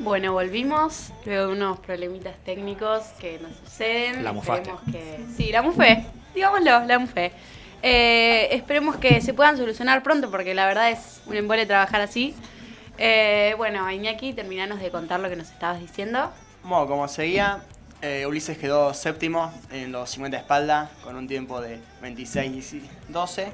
Bueno, 0.00 0.32
volvimos 0.32 1.12
luego 1.26 1.48
de 1.48 1.52
unos 1.54 1.80
problemitas 1.80 2.36
técnicos 2.44 3.02
que 3.18 3.40
nos 3.40 3.50
suceden. 3.56 4.22
La 4.22 4.32
mufaste. 4.32 4.70
Esperemos 4.70 4.92
que... 4.92 5.24
Sí, 5.36 5.50
la 5.50 5.60
mufé, 5.60 6.06
digámoslo, 6.34 6.84
la 6.86 6.98
mufé. 7.00 7.32
Eh, 7.82 8.48
esperemos 8.52 8.96
que 8.96 9.20
se 9.20 9.34
puedan 9.34 9.56
solucionar 9.56 10.04
pronto 10.04 10.30
porque 10.30 10.54
la 10.54 10.66
verdad 10.66 10.90
es 10.90 11.20
un 11.26 11.34
embole 11.34 11.66
trabajar 11.66 12.00
así. 12.00 12.34
Eh, 12.96 13.54
bueno, 13.56 13.90
Iñaki, 13.90 14.32
terminanos 14.34 14.80
de 14.80 14.90
contar 14.90 15.18
lo 15.18 15.28
que 15.28 15.36
nos 15.36 15.50
estabas 15.50 15.80
diciendo. 15.80 16.30
Bueno, 16.62 16.86
como 16.86 17.08
seguía, 17.08 17.64
eh, 18.00 18.24
Ulises 18.24 18.56
quedó 18.56 18.94
séptimo 18.94 19.52
en 19.72 19.90
los 19.90 20.10
50 20.10 20.36
espalda 20.36 20.90
con 21.02 21.16
un 21.16 21.26
tiempo 21.26 21.60
de 21.60 21.80
26 22.02 22.72
y 22.74 22.88
12 23.08 23.48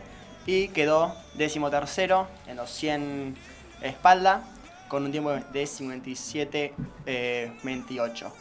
y 0.47 0.69
quedó 0.69 1.15
décimo 1.35 1.71
tercero 1.71 2.27
en 2.47 2.57
los 2.57 2.71
100 2.71 3.37
espalda 3.83 4.43
con 4.89 5.05
un 5.05 5.11
tiempo 5.11 5.33
de 5.33 5.67
57 5.67 6.75
eh, 7.07 7.53
28. 7.63 8.33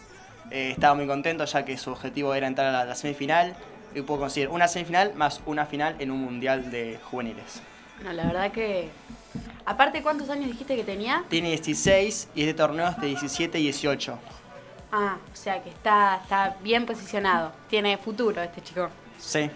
Eh, 0.52 0.72
estaba 0.72 0.94
muy 0.94 1.08
contento 1.08 1.46
ya 1.46 1.66
que 1.66 1.78
su 1.78 1.92
objetivo 1.92 2.34
era 2.34 2.48
entrar 2.48 2.68
a 2.68 2.72
la, 2.72 2.86
la 2.86 2.96
semifinal 2.96 3.56
y 3.96 4.02
pudo 4.02 4.20
conseguir 4.20 4.50
una 4.50 4.68
semifinal 4.68 5.14
más 5.16 5.42
una 5.46 5.66
final 5.66 5.96
en 6.00 6.12
un 6.12 6.22
mundial 6.22 6.72
de 6.72 7.00
juveniles. 7.10 7.62
No, 8.04 8.12
la 8.14 8.26
verdad 8.26 8.52
que... 8.52 8.90
Aparte, 9.66 10.02
¿cuántos 10.02 10.30
años 10.30 10.48
dijiste 10.48 10.76
que 10.76 10.84
tenía? 10.84 11.24
Tiene 11.30 11.50
16 11.50 12.30
y 12.36 12.42
es 12.42 12.48
de 12.48 12.54
torneos 12.54 13.00
de 13.00 13.08
17 13.08 13.60
y 13.60 13.64
18. 13.64 14.20
Ah, 14.92 15.18
o 15.32 15.36
sea 15.36 15.64
que 15.64 15.70
está, 15.70 16.20
está 16.22 16.58
bien 16.62 16.86
posicionado. 16.86 17.52
Tiene 17.70 17.98
futuro 17.98 18.42
este 18.42 18.62
chico. 18.62 18.90
Sí. 19.18 19.50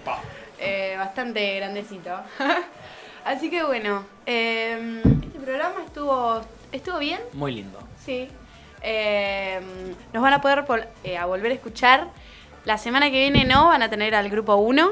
Eh, 0.59 0.95
bastante 0.97 1.55
grandecito. 1.57 2.11
Así 3.25 3.49
que 3.49 3.63
bueno, 3.63 4.05
eh, 4.25 5.01
este 5.23 5.39
programa 5.39 5.83
estuvo, 5.85 6.41
estuvo 6.71 6.99
bien. 6.99 7.19
Muy 7.33 7.53
lindo. 7.53 7.79
Sí. 8.03 8.29
Eh, 8.81 9.59
nos 10.13 10.23
van 10.23 10.33
a 10.33 10.41
poder 10.41 10.65
eh, 11.03 11.17
a 11.17 11.25
volver 11.25 11.51
a 11.51 11.55
escuchar. 11.55 12.07
La 12.65 12.77
semana 12.77 13.11
que 13.11 13.19
viene 13.19 13.45
no, 13.45 13.67
van 13.67 13.81
a 13.81 13.89
tener 13.89 14.15
al 14.15 14.29
grupo 14.29 14.55
1. 14.55 14.91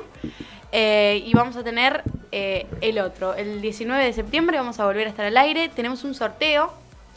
eh, 0.72 1.24
y 1.26 1.34
vamos 1.34 1.56
a 1.56 1.64
tener 1.64 2.04
el 2.32 3.00
otro. 3.00 3.34
El 3.34 3.62
19 3.62 4.04
de 4.04 4.12
septiembre 4.12 4.58
vamos 4.58 4.78
a 4.82 4.86
volver 4.86 5.08
a 5.08 5.10
estar 5.10 5.26
al 5.26 5.38
aire. 5.38 5.70
Tenemos 5.70 6.04
un 6.04 6.14
sorteo 6.14 6.74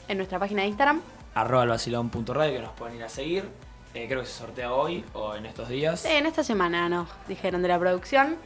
en 0.06 0.16
nuestra 0.18 0.38
página 0.38 0.62
de 0.62 0.68
Instagram. 0.68 1.00
Arroba 1.34 1.64
albacilón.radio 1.64 2.52
que 2.52 2.60
nos 2.60 2.72
pueden 2.72 2.96
ir 2.96 3.02
a 3.02 3.08
seguir. 3.08 3.67
Eh, 3.98 4.06
creo 4.06 4.20
que 4.20 4.26
se 4.26 4.34
sortea 4.34 4.72
hoy 4.72 5.04
o 5.12 5.34
en 5.34 5.44
estos 5.44 5.68
días. 5.68 6.02
Sí, 6.02 6.12
en 6.12 6.26
esta 6.26 6.44
semana 6.44 6.88
nos 6.88 7.08
dijeron 7.26 7.62
de 7.62 7.68
la 7.68 7.80
producción. 7.80 8.36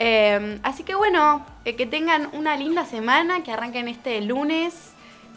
Eh, 0.00 0.58
así 0.64 0.82
que 0.82 0.96
bueno, 0.96 1.46
eh, 1.64 1.76
que 1.76 1.86
tengan 1.86 2.28
una 2.32 2.56
linda 2.56 2.84
semana, 2.84 3.44
que 3.44 3.52
arranquen 3.52 3.86
este 3.86 4.20
lunes 4.20 4.90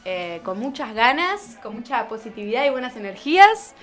eh, 0.05 0.41
con 0.43 0.59
muchas 0.59 0.95
ganas, 0.95 1.59
con 1.61 1.75
mucha 1.75 2.07
positividad 2.07 2.65
y 2.65 2.71
buenas 2.71 2.95
energías. 2.95 3.75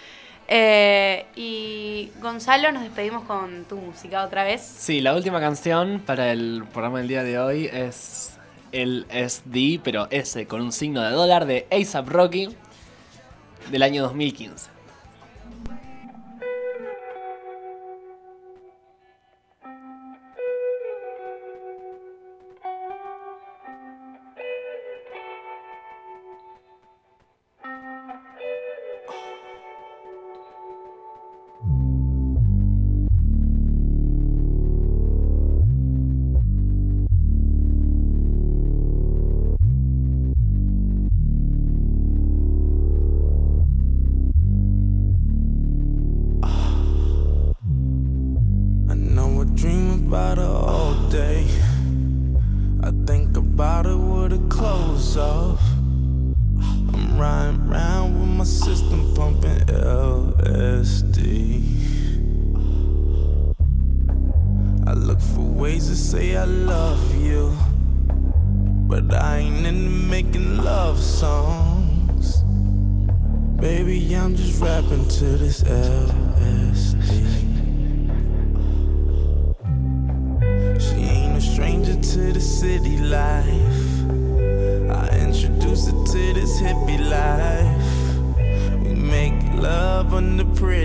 Eh, 0.49 1.27
y 1.37 2.11
Y 2.17 2.21
Gonzalo, 2.21 2.73
nos 2.73 2.83
despedimos 2.83 3.23
con 3.23 3.65
tu 3.67 3.77
música 3.77 4.25
otra 4.25 4.43
vez. 4.43 4.63
Sí, 4.63 5.01
la 5.01 5.15
última 5.15 5.39
canción 5.39 6.03
para 6.05 6.33
el 6.33 6.65
programa 6.73 6.99
del 6.99 7.07
día 7.07 7.23
de 7.23 7.39
hoy 7.39 7.67
es 7.73 8.37
el 8.73 9.07
SD, 9.09 9.81
pero 9.85 10.09
S 10.11 10.49
con 10.49 10.63
un 10.63 10.73
signo 10.73 11.01
de 11.03 11.11
dólar 11.11 11.47
de 11.47 11.69
ASAP 11.71 12.09
Rocky 12.09 12.49
del 13.71 13.83
año 13.85 14.03
2015. 14.03 14.76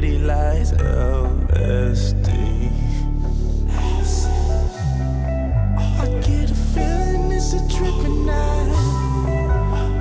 pretty 0.02 0.18
lies, 0.18 0.72
LSD. 0.72 2.28
I 6.00 6.06
get 6.26 6.50
a 6.50 6.56
feeling 6.74 7.32
it's 7.32 7.54
a 7.54 7.60
trip 7.70 7.94
and 8.10 8.28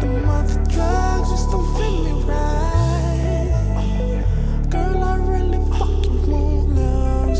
The 0.00 0.06
mother 0.24 0.58
drugs 0.72 1.28
just 1.30 1.50
don't 1.50 1.76
feel 1.76 1.96
me 2.04 2.12
right. 2.24 3.52
Girl, 4.70 5.04
I 5.04 5.16
really 5.16 5.60
fucking 5.76 6.30
want 6.30 6.68
love. 6.76 7.36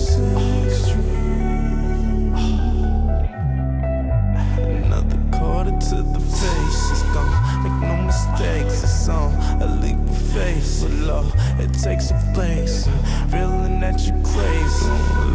Another 4.85 5.21
quarter 5.39 5.77
to 5.89 5.97
the 6.03 6.21
face 6.21 6.83
is 6.91 7.03
gone. 7.15 7.33
Make 7.63 7.79
no 7.89 7.97
mistakes, 8.03 8.83
it's 8.85 9.09
on 9.09 9.33
a 9.63 9.65
leap 9.81 9.99
of 9.99 10.19
faith. 10.35 10.67
So 10.67 10.89
low, 10.89 11.33
it 11.59 11.73
takes 11.73 12.11
a 12.11 12.20
place, 12.41 12.89
feeling 13.31 13.81
that 13.81 14.01
you 14.01 14.15
crazy. 14.23 14.87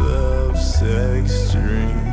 Love, 0.02 0.58
sex, 0.58 1.52
dreams. 1.52 2.05